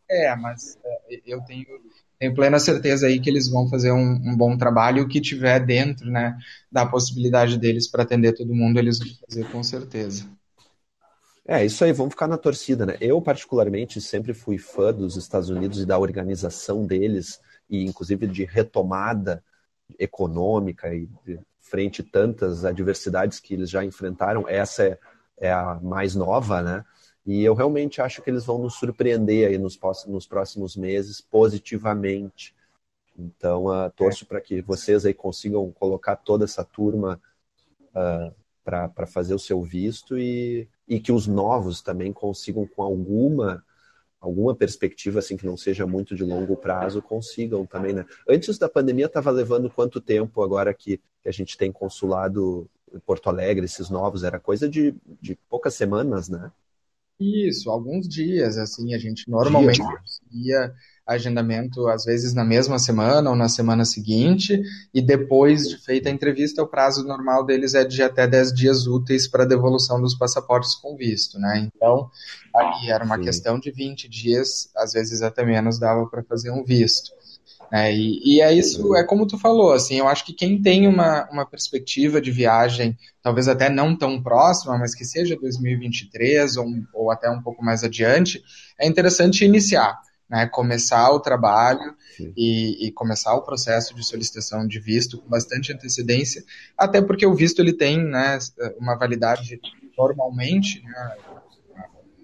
É, 0.10 0.36
mas 0.36 0.80
uh, 0.84 1.20
eu 1.26 1.42
tenho, 1.42 1.66
tenho 2.20 2.34
plena 2.34 2.60
certeza 2.60 3.08
aí 3.08 3.20
que 3.20 3.30
eles 3.30 3.50
vão 3.50 3.70
fazer 3.70 3.92
um, 3.92 4.14
um 4.14 4.36
bom 4.36 4.58
trabalho. 4.58 5.04
O 5.04 5.08
que 5.08 5.22
tiver 5.22 5.60
dentro 5.60 6.10
né, 6.10 6.38
da 6.72 6.86
possibilidade 6.86 7.58
deles 7.58 7.88
para 7.88 8.04
atender 8.04 8.34
todo 8.34 8.56
mundo, 8.56 8.78
eles 8.80 9.00
vão 9.00 9.08
fazer 9.28 9.46
com 9.52 9.64
certeza. 9.64 10.26
É, 11.46 11.66
isso 11.66 11.84
aí, 11.86 11.94
vamos 11.94 12.14
ficar 12.14 12.28
na 12.28 12.38
torcida, 12.38 12.86
né? 12.86 12.98
Eu, 13.00 13.22
particularmente, 13.22 14.02
sempre 14.02 14.34
fui 14.34 14.58
fã 14.58 14.94
dos 14.94 15.16
Estados 15.16 15.50
Unidos 15.50 15.80
e 15.80 15.86
da 15.86 15.98
organização 15.98 16.86
deles 16.86 17.40
e 17.70 17.86
inclusive 17.86 18.28
de 18.28 18.44
retomada 18.44 19.42
econômica 19.98 20.94
e 20.94 21.08
frente 21.62 22.04
tantas 22.04 22.66
adversidades 22.66 23.40
que 23.40 23.54
eles 23.54 23.70
já 23.70 23.84
enfrentaram, 23.84 24.48
essa 24.48 24.84
é, 24.84 25.00
é, 25.40 25.52
a 25.52 25.80
mais 25.82 26.16
nova, 26.16 26.62
né? 26.62 26.86
E 27.28 27.44
eu 27.44 27.54
realmente 27.54 28.02
acho 28.02 28.22
que 28.22 28.30
eles 28.30 28.46
vão 28.46 28.58
nos 28.58 28.76
surpreender 28.76 29.50
aí 29.50 29.58
nos, 29.58 29.78
nos 30.08 30.26
próximos 30.26 30.78
meses 30.78 31.20
positivamente. 31.20 32.56
Então, 33.20 33.66
uh, 33.66 33.92
torço 33.92 34.24
é. 34.24 34.28
para 34.28 34.40
que 34.40 34.62
vocês 34.62 35.06
aí 35.06 35.14
consigam 35.14 35.70
colocar 35.74 36.16
toda 36.16 36.46
essa 36.46 36.64
turma 36.64 37.22
uh, 37.94 38.34
ah, 38.66 38.90
para 38.94 39.06
fazer 39.06 39.34
o 39.34 39.40
seu 39.40 39.62
visto 39.62 40.18
e, 40.18 40.70
e 40.88 41.02
que 41.02 41.12
os 41.12 41.28
novos 41.28 41.82
também 41.82 42.14
consigam, 42.14 42.66
com 42.66 42.82
alguma 42.82 43.64
alguma 44.20 44.56
perspectiva 44.56 45.20
assim 45.20 45.38
que 45.38 45.46
não 45.46 45.56
seja 45.56 45.86
muito 45.86 46.16
de 46.16 46.24
longo 46.24 46.58
prazo 46.58 47.02
consigam 47.02 47.66
também, 47.66 47.94
né? 47.94 48.06
Antes 48.28 48.58
da 48.58 48.68
pandemia 48.68 49.06
estava 49.06 49.32
levando 49.32 49.70
quanto 49.70 50.02
tempo 50.02 50.42
agora 50.42 50.74
que, 50.74 51.00
que, 51.22 51.30
a 51.30 51.32
gente 51.32 51.58
tem 51.58 51.72
consulado 51.72 52.68
em 52.92 53.00
Porto 53.00 53.30
Alegre, 53.30 53.66
esses 53.66 53.90
novos, 53.90 54.24
era 54.24 54.40
coisa 54.40 54.68
de, 54.68 54.96
de 55.22 55.38
poucas 55.50 55.76
semanas, 55.76 56.28
né? 56.30 56.52
Isso, 57.20 57.70
alguns 57.72 58.08
dias, 58.08 58.58
assim, 58.58 58.94
a 58.94 58.98
gente 59.00 59.30
normalmente 59.30 59.82
ia 60.32 60.74
agendamento 61.06 61.88
às 61.88 62.04
vezes 62.04 62.34
na 62.34 62.44
mesma 62.44 62.78
semana 62.78 63.30
ou 63.30 63.36
na 63.36 63.48
semana 63.48 63.86
seguinte, 63.86 64.62
e 64.94 65.02
depois 65.02 65.68
de 65.68 65.78
feita 65.78 66.10
a 66.10 66.12
entrevista, 66.12 66.62
o 66.62 66.68
prazo 66.68 67.08
normal 67.08 67.46
deles 67.46 67.74
é 67.74 67.86
de 67.86 68.04
até 68.04 68.28
10 68.28 68.54
dias 68.54 68.86
úteis 68.86 69.26
para 69.28 69.46
devolução 69.46 70.02
dos 70.02 70.14
passaportes 70.16 70.76
com 70.76 70.98
visto, 70.98 71.40
né? 71.40 71.70
Então, 71.74 72.12
aí 72.54 72.90
era 72.90 73.06
uma 73.06 73.18
Sim. 73.18 73.24
questão 73.24 73.58
de 73.58 73.72
20 73.72 74.10
dias, 74.10 74.70
às 74.76 74.92
vezes 74.92 75.22
até 75.22 75.46
menos 75.46 75.80
dava 75.80 76.06
para 76.08 76.24
fazer 76.24 76.52
um 76.52 76.64
visto. 76.64 77.12
É, 77.72 77.94
e, 77.94 78.22
e, 78.24 78.42
é 78.42 78.54
isso, 78.54 78.96
é 78.96 79.04
como 79.04 79.28
tu 79.28 79.38
falou, 79.38 79.74
assim, 79.74 79.96
eu 79.96 80.08
acho 80.08 80.26
que 80.26 80.32
quem 80.32 80.62
tem 80.62 80.88
uma, 80.88 81.30
uma 81.30 81.46
perspectiva 81.46 82.22
de 82.22 82.32
viagem, 82.32 82.98
talvez 83.22 83.48
até 83.48 83.70
não 83.70 83.96
tão 83.96 84.24
próxima, 84.24 84.78
mas 84.78 84.96
que 84.96 85.04
seja 85.04 85.36
2023 85.36 86.56
ou, 86.58 86.66
ou 86.94 87.12
até 87.12 87.30
um 87.30 87.42
pouco 87.42 87.64
mais 87.64 87.84
adiante, 87.84 88.42
é 88.80 88.88
interessante 88.88 89.44
iniciar 89.44 90.00
né, 90.30 90.46
começar 90.48 91.10
o 91.12 91.20
trabalho 91.20 91.96
e, 92.36 92.88
e, 92.88 92.92
começar 92.92 93.34
o 93.36 93.44
processo 93.44 93.96
de 93.96 94.06
solicitação 94.06 94.68
de 94.68 94.80
visto 94.80 95.18
com 95.20 95.30
bastante 95.30 95.72
antecedência, 95.72 96.44
até 96.78 97.02
porque 97.02 97.26
o 97.26 97.34
visto 97.34 97.62
ele 97.62 97.74
tem 97.74 98.04
né, 98.04 98.38
uma 98.78 98.96
validade 98.96 99.60
normalmente, 99.98 100.84
né, 100.84 101.18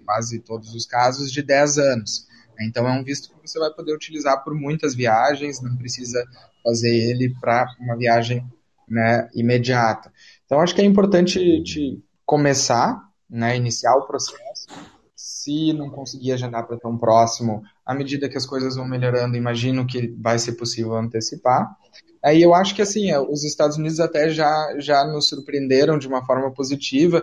quase 0.04 0.38
todos 0.40 0.74
os 0.74 0.84
casos, 0.84 1.32
de 1.32 1.42
10 1.42 1.78
anos. 1.78 2.26
Então 2.60 2.88
é 2.88 2.92
um 2.92 3.04
visto 3.04 3.28
que 3.28 3.48
você 3.48 3.58
vai 3.58 3.70
poder 3.70 3.94
utilizar 3.94 4.42
por 4.42 4.54
muitas 4.54 4.94
viagens, 4.94 5.60
não 5.60 5.76
precisa 5.76 6.24
fazer 6.62 6.94
ele 6.94 7.34
para 7.40 7.66
uma 7.80 7.96
viagem 7.96 8.44
né, 8.88 9.28
imediata. 9.34 10.12
Então 10.44 10.60
acho 10.60 10.74
que 10.74 10.80
é 10.80 10.84
importante 10.84 11.62
te 11.62 12.02
começar, 12.24 13.00
né, 13.28 13.56
iniciar 13.56 13.94
o 13.96 14.06
processo. 14.06 14.66
Se 15.14 15.72
não 15.72 15.90
conseguir 15.90 16.32
agendar 16.32 16.66
para 16.66 16.78
tão 16.78 16.96
próximo, 16.96 17.62
à 17.84 17.94
medida 17.94 18.28
que 18.28 18.36
as 18.36 18.46
coisas 18.46 18.76
vão 18.76 18.86
melhorando, 18.86 19.36
imagino 19.36 19.86
que 19.86 20.14
vai 20.18 20.38
ser 20.38 20.52
possível 20.52 20.94
antecipar. 20.94 21.76
Aí 22.24 22.40
eu 22.40 22.54
acho 22.54 22.74
que 22.74 22.80
assim, 22.80 23.10
é, 23.10 23.20
os 23.20 23.44
Estados 23.44 23.76
Unidos 23.76 24.00
até 24.00 24.30
já, 24.30 24.74
já 24.78 25.04
nos 25.04 25.28
surpreenderam 25.28 25.98
de 25.98 26.08
uma 26.08 26.24
forma 26.24 26.50
positiva, 26.50 27.22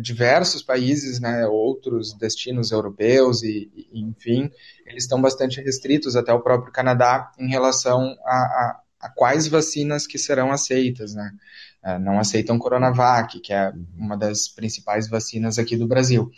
diversos 0.00 0.62
países, 0.62 1.20
né, 1.20 1.46
outros 1.46 2.14
destinos 2.14 2.70
europeus 2.70 3.42
e, 3.42 3.70
e 3.76 4.00
enfim, 4.00 4.50
eles 4.86 5.04
estão 5.04 5.20
bastante 5.20 5.60
restritos, 5.60 6.16
até 6.16 6.32
o 6.32 6.40
próprio 6.40 6.72
Canadá, 6.72 7.30
em 7.38 7.50
relação 7.50 8.16
a, 8.24 8.34
a, 8.34 8.80
a 9.02 9.10
quais 9.10 9.46
vacinas 9.46 10.06
que 10.06 10.18
serão 10.18 10.50
aceitas, 10.50 11.14
né. 11.14 11.30
É, 11.84 11.98
não 11.98 12.18
aceitam 12.18 12.58
Coronavac, 12.58 13.38
que 13.40 13.52
é 13.52 13.72
uma 13.96 14.16
das 14.16 14.48
principais 14.48 15.08
vacinas 15.08 15.58
aqui 15.58 15.76
do 15.76 15.86
Brasil. 15.86 16.30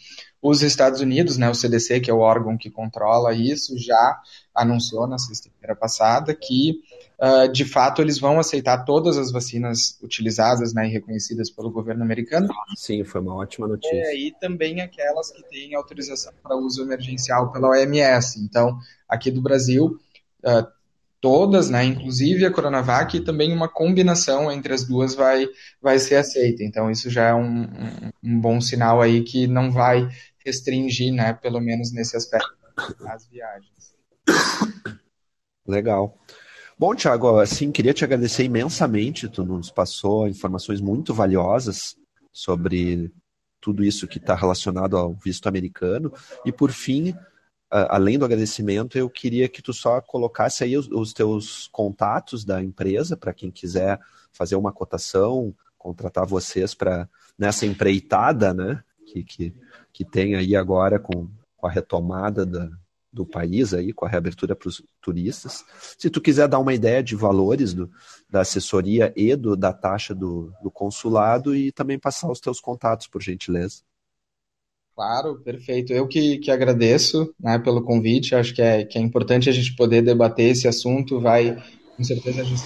Os 0.42 0.62
Estados 0.62 1.00
Unidos, 1.00 1.36
né, 1.36 1.50
o 1.50 1.54
CDC, 1.54 2.00
que 2.00 2.10
é 2.10 2.14
o 2.14 2.20
órgão 2.20 2.56
que 2.56 2.70
controla 2.70 3.34
isso, 3.34 3.78
já 3.78 4.18
anunciou 4.54 5.06
na 5.06 5.18
sexta-feira 5.18 5.76
passada 5.76 6.34
que, 6.34 6.80
uh, 7.20 7.46
de 7.52 7.64
fato, 7.66 8.00
eles 8.00 8.18
vão 8.18 8.38
aceitar 8.38 8.84
todas 8.84 9.18
as 9.18 9.30
vacinas 9.30 9.98
utilizadas 10.02 10.72
né, 10.72 10.86
e 10.86 10.90
reconhecidas 10.90 11.50
pelo 11.50 11.70
governo 11.70 12.02
americano. 12.02 12.48
Sim, 12.74 13.04
foi 13.04 13.20
uma 13.20 13.34
ótima 13.34 13.68
notícia. 13.68 14.14
E 14.14 14.32
também 14.40 14.80
aquelas 14.80 15.30
que 15.30 15.42
têm 15.50 15.74
autorização 15.74 16.32
para 16.42 16.56
uso 16.56 16.82
emergencial 16.82 17.52
pela 17.52 17.68
OMS. 17.68 18.40
Então, 18.40 18.78
aqui 19.06 19.30
do 19.30 19.42
Brasil, 19.42 19.98
uh, 20.42 20.79
todas, 21.20 21.68
né, 21.68 21.84
inclusive 21.84 22.46
a 22.46 22.50
Coronavac, 22.50 23.16
e 23.16 23.24
também 23.24 23.52
uma 23.52 23.68
combinação 23.68 24.50
entre 24.50 24.72
as 24.72 24.84
duas 24.84 25.14
vai, 25.14 25.46
vai 25.80 25.98
ser 25.98 26.16
aceita. 26.16 26.62
Então, 26.64 26.90
isso 26.90 27.10
já 27.10 27.28
é 27.28 27.34
um, 27.34 27.68
um, 28.22 28.40
bom 28.40 28.60
sinal 28.60 29.02
aí 29.02 29.22
que 29.22 29.46
não 29.46 29.70
vai 29.70 30.08
restringir, 30.44 31.12
né, 31.12 31.34
pelo 31.34 31.60
menos 31.60 31.92
nesse 31.92 32.16
aspecto, 32.16 32.56
as 33.06 33.26
viagens. 33.28 33.94
Legal. 35.66 36.18
Bom, 36.78 36.94
Thiago, 36.94 37.38
assim, 37.38 37.70
queria 37.70 37.92
te 37.92 38.02
agradecer 38.02 38.44
imensamente, 38.44 39.28
tu 39.28 39.44
nos 39.44 39.70
passou 39.70 40.26
informações 40.26 40.80
muito 40.80 41.12
valiosas 41.12 41.94
sobre 42.32 43.12
tudo 43.60 43.84
isso 43.84 44.08
que 44.08 44.16
está 44.16 44.34
relacionado 44.34 44.96
ao 44.96 45.12
visto 45.12 45.46
americano. 45.46 46.10
E, 46.46 46.50
por 46.50 46.72
fim, 46.72 47.14
além 47.70 48.18
do 48.18 48.24
agradecimento, 48.24 48.98
eu 48.98 49.08
queria 49.08 49.48
que 49.48 49.62
tu 49.62 49.72
só 49.72 50.00
colocasse 50.00 50.64
aí 50.64 50.76
os, 50.76 50.88
os 50.88 51.12
teus 51.12 51.68
contatos 51.68 52.44
da 52.44 52.62
empresa 52.62 53.16
para 53.16 53.32
quem 53.32 53.50
quiser 53.50 54.00
fazer 54.32 54.56
uma 54.56 54.72
cotação, 54.72 55.54
contratar 55.78 56.26
vocês 56.26 56.74
para 56.74 57.08
nessa 57.38 57.64
empreitada, 57.64 58.52
né? 58.52 58.82
Que, 59.06 59.24
que, 59.24 59.54
que 59.92 60.04
tem 60.04 60.34
aí 60.34 60.54
agora 60.54 60.98
com, 60.98 61.28
com 61.56 61.66
a 61.66 61.70
retomada 61.70 62.44
da, 62.44 62.70
do 63.12 63.26
país 63.26 63.74
aí, 63.74 63.92
com 63.92 64.04
a 64.04 64.08
reabertura 64.08 64.54
para 64.54 64.68
os 64.68 64.82
turistas. 65.00 65.64
Se 65.98 66.08
tu 66.10 66.20
quiser 66.20 66.48
dar 66.48 66.58
uma 66.58 66.74
ideia 66.74 67.02
de 67.02 67.16
valores 67.16 67.74
do, 67.74 67.90
da 68.28 68.42
assessoria 68.42 69.12
e 69.16 69.34
do, 69.34 69.56
da 69.56 69.72
taxa 69.72 70.14
do, 70.14 70.52
do 70.62 70.70
consulado 70.70 71.54
e 71.54 71.72
também 71.72 71.98
passar 71.98 72.30
os 72.30 72.40
teus 72.40 72.60
contatos, 72.60 73.06
por 73.06 73.22
gentileza. 73.22 73.82
Claro, 75.00 75.40
perfeito. 75.40 75.94
Eu 75.94 76.06
que, 76.06 76.36
que 76.36 76.50
agradeço 76.50 77.34
né, 77.40 77.58
pelo 77.58 77.82
convite. 77.82 78.34
Acho 78.34 78.54
que 78.54 78.60
é, 78.60 78.84
que 78.84 78.98
é 78.98 79.00
importante 79.00 79.48
a 79.48 79.52
gente 79.52 79.74
poder 79.74 80.02
debater 80.02 80.50
esse 80.50 80.68
assunto. 80.68 81.18
Vai, 81.18 81.56
com 81.96 82.04
certeza, 82.04 82.42
a 82.42 82.44
gente 82.44 82.62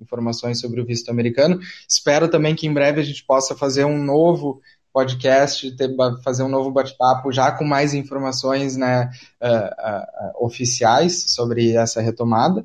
informações 0.00 0.60
sobre 0.60 0.80
o 0.80 0.86
visto 0.86 1.10
americano. 1.10 1.58
Espero 1.88 2.28
também 2.28 2.54
que 2.54 2.68
em 2.68 2.72
breve 2.72 3.00
a 3.00 3.04
gente 3.04 3.24
possa 3.24 3.56
fazer 3.56 3.84
um 3.84 4.00
novo 4.00 4.60
podcast, 4.92 5.68
ter, 5.72 5.90
fazer 6.22 6.44
um 6.44 6.48
novo 6.48 6.70
bate-papo 6.70 7.32
já 7.32 7.50
com 7.50 7.64
mais 7.64 7.94
informações 7.94 8.76
né, 8.76 9.10
uh, 9.42 9.48
uh, 9.48 10.42
uh, 10.42 10.46
oficiais 10.46 11.32
sobre 11.34 11.72
essa 11.72 12.00
retomada. 12.00 12.64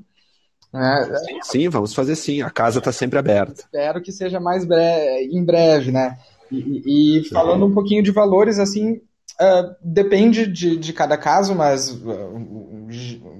Né? 0.72 1.10
Sim, 1.44 1.68
vamos 1.70 1.94
fazer 1.94 2.16
sim. 2.16 2.42
A 2.42 2.50
casa 2.50 2.80
está 2.80 2.92
sempre 2.92 3.18
aberta. 3.18 3.62
Espero 3.62 4.02
que 4.02 4.12
seja 4.12 4.40
mais 4.40 4.66
breve, 4.66 5.30
em 5.32 5.44
breve, 5.44 5.92
né? 5.92 6.18
E, 6.52 7.20
e 7.20 7.30
falando 7.30 7.66
um 7.66 7.74
pouquinho 7.74 8.02
de 8.02 8.12
valores, 8.12 8.60
assim, 8.60 8.94
uh, 8.94 9.76
depende 9.82 10.48
de, 10.48 10.78
de 10.78 10.94
cada 10.94 11.18
caso, 11.18 11.56
mas 11.56 11.92
uh, 11.92 12.88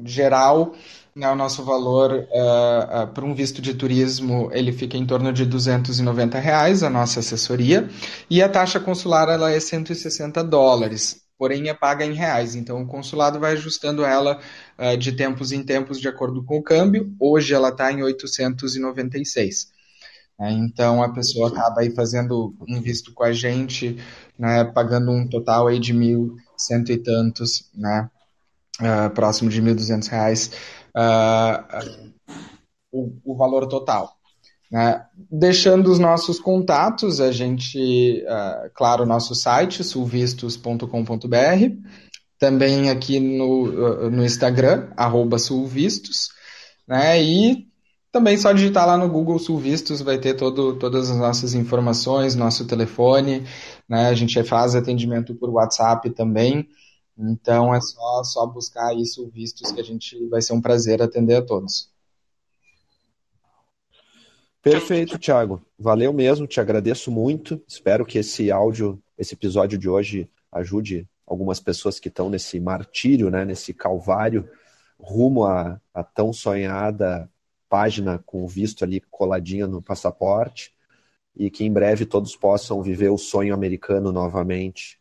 geral, 0.06 0.74
né, 1.16 1.30
o 1.30 1.36
nosso 1.36 1.64
valor 1.64 2.14
uh, 2.14 3.08
para 3.14 3.26
um 3.26 3.34
visto 3.34 3.62
de 3.62 3.74
turismo 3.74 4.50
ele 4.54 4.72
fica 4.72 4.96
em 4.98 5.06
torno 5.06 5.34
de 5.34 5.46
290 5.46 6.40
reais, 6.40 6.84
a 6.84 6.90
nossa 6.90 7.20
assessoria, 7.20 7.90
e 8.30 8.42
a 8.42 8.50
taxa 8.50 8.80
consular 8.80 9.28
ela 9.28 9.52
é 9.52 9.60
160 9.60 10.44
dólares. 10.44 11.29
Porém 11.40 11.70
é 11.70 11.74
paga 11.74 12.06
em 12.06 12.14
reais. 12.14 12.54
Então 12.54 12.84
o 12.84 12.86
consulado 12.86 13.40
vai 13.40 13.54
ajustando 13.54 14.04
ela 14.04 14.42
uh, 14.78 14.98
de 14.98 15.14
tempos 15.14 15.54
em 15.54 15.64
tempos 15.64 16.00
de 16.00 16.10
acordo 16.10 16.44
com 16.44 16.58
o 16.58 16.64
câmbio. 16.64 17.16
Hoje 17.18 17.54
ela 17.54 17.70
está 17.70 17.90
em 17.92 18.04
896. 18.04 19.72
Né? 20.38 20.52
Então 20.52 21.02
a 21.02 21.14
pessoa 21.14 21.48
acaba 21.48 21.80
aí 21.80 21.92
fazendo 21.92 22.54
um 22.68 22.82
visto 22.82 23.14
com 23.14 23.24
a 23.24 23.32
gente, 23.32 23.98
né, 24.38 24.66
pagando 24.66 25.12
um 25.12 25.26
total 25.26 25.68
aí 25.68 25.80
de 25.80 25.94
mil 25.94 26.36
cento 26.58 26.92
e 26.92 26.98
tantos, 26.98 27.72
né, 27.74 28.10
uh, 28.82 29.10
próximo 29.12 29.50
de 29.50 29.62
mil 29.62 29.74
duzentos 29.74 30.10
reais, 30.10 30.52
uh, 30.94 32.12
o, 32.92 33.14
o 33.24 33.38
valor 33.38 33.66
total. 33.68 34.19
Né? 34.72 35.04
Deixando 35.32 35.92
os 35.92 35.98
nossos 35.98 36.40
contatos, 36.40 37.20
a 37.20 37.32
gente, 37.32 38.24
uh, 38.24 38.70
claro, 38.76 39.06
nosso 39.06 39.34
site, 39.34 39.84
sulvistos.com.br, 39.84 40.86
também 42.38 42.90
aqui 42.90 43.20
no, 43.20 44.10
no 44.10 44.24
Instagram, 44.24 44.90
arroba 44.96 45.38
sulvistos, 45.38 46.30
né? 46.88 47.22
E 47.22 47.68
também 48.12 48.38
só 48.38 48.52
digitar 48.52 48.88
lá 48.88 48.98
no 48.98 49.10
Google 49.10 49.38
Sulvistos, 49.38 50.02
vai 50.02 50.18
ter 50.18 50.36
todo, 50.36 50.80
todas 50.80 51.12
as 51.12 51.18
nossas 51.18 51.54
informações, 51.54 52.36
nosso 52.36 52.66
telefone, 52.66 53.46
né? 53.88 54.08
A 54.08 54.14
gente 54.14 54.42
faz 54.44 54.74
atendimento 54.74 55.36
por 55.36 55.50
WhatsApp 55.50 56.10
também. 56.12 56.68
Então 57.18 57.76
é 57.76 57.82
só, 57.82 58.24
só 58.24 58.46
buscar 58.48 58.96
isso 58.96 59.30
vistos 59.30 59.72
que 59.72 59.82
a 59.82 59.84
gente 59.84 60.26
vai 60.30 60.42
ser 60.42 60.54
um 60.54 60.62
prazer 60.62 61.02
atender 61.02 61.36
a 61.36 61.46
todos. 61.46 61.90
Perfeito, 64.62 65.18
Thiago. 65.18 65.62
Valeu 65.78 66.12
mesmo, 66.12 66.46
te 66.46 66.60
agradeço 66.60 67.10
muito. 67.10 67.62
Espero 67.68 68.06
que 68.06 68.18
esse 68.18 68.52
áudio, 68.52 69.02
esse 69.18 69.34
episódio 69.34 69.78
de 69.78 69.88
hoje 69.88 70.30
ajude 70.52 71.08
algumas 71.26 71.60
pessoas 71.60 72.00
que 72.00 72.10
estão 72.10 72.30
nesse 72.30 72.60
martírio, 72.60 73.30
né, 73.30 73.46
nesse 73.46 73.74
calvário 73.74 74.50
rumo 75.00 75.46
à, 75.46 75.80
à 75.94 76.04
tão 76.04 76.34
sonhada 76.34 77.30
página 77.70 78.22
com 78.26 78.44
o 78.44 78.48
visto 78.48 78.84
ali 78.84 79.00
coladinha 79.00 79.68
no 79.68 79.82
passaporte 79.82 80.74
e 81.36 81.50
que 81.50 81.64
em 81.64 81.72
breve 81.72 82.06
todos 82.06 82.36
possam 82.36 82.82
viver 82.82 83.10
o 83.10 83.18
sonho 83.18 83.54
americano 83.54 84.12
novamente. 84.12 84.99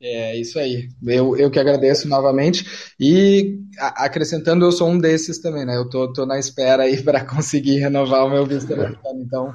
É 0.00 0.36
isso 0.36 0.58
aí. 0.58 0.88
Eu, 1.02 1.36
eu 1.36 1.50
que 1.50 1.58
agradeço 1.58 2.06
novamente. 2.08 2.64
E 3.00 3.58
acrescentando, 3.78 4.64
eu 4.64 4.72
sou 4.72 4.88
um 4.88 4.98
desses 4.98 5.40
também, 5.40 5.64
né? 5.64 5.76
Eu 5.76 5.88
tô, 5.88 6.12
tô 6.12 6.26
na 6.26 6.38
espera 6.38 6.84
aí 6.84 7.00
para 7.02 7.24
conseguir 7.24 7.78
renovar 7.78 8.26
o 8.26 8.30
meu 8.30 8.44
visto 8.44 8.72
americano. 8.72 9.20
Então. 9.20 9.54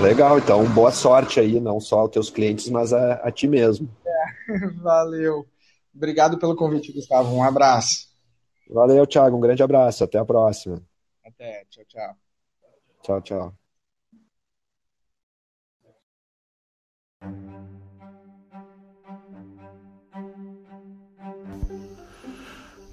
Legal, 0.00 0.38
então 0.38 0.64
boa 0.74 0.90
sorte 0.90 1.38
aí, 1.38 1.60
não 1.60 1.78
só 1.78 2.00
aos 2.00 2.10
teus 2.10 2.28
clientes, 2.28 2.68
mas 2.68 2.92
a, 2.92 3.14
a 3.14 3.30
ti 3.30 3.46
mesmo. 3.46 3.88
É, 4.04 4.68
valeu. 4.82 5.46
Obrigado 5.94 6.38
pelo 6.38 6.56
convite, 6.56 6.92
Gustavo. 6.92 7.34
Um 7.34 7.42
abraço. 7.42 8.08
Valeu, 8.68 9.06
Thiago. 9.06 9.36
Um 9.36 9.40
grande 9.40 9.62
abraço. 9.62 10.02
Até 10.02 10.18
a 10.18 10.24
próxima. 10.24 10.82
Até. 11.24 11.64
Tchau, 11.70 11.84
tchau. 11.84 12.16
Tchau, 13.02 13.20
tchau. 17.20 17.81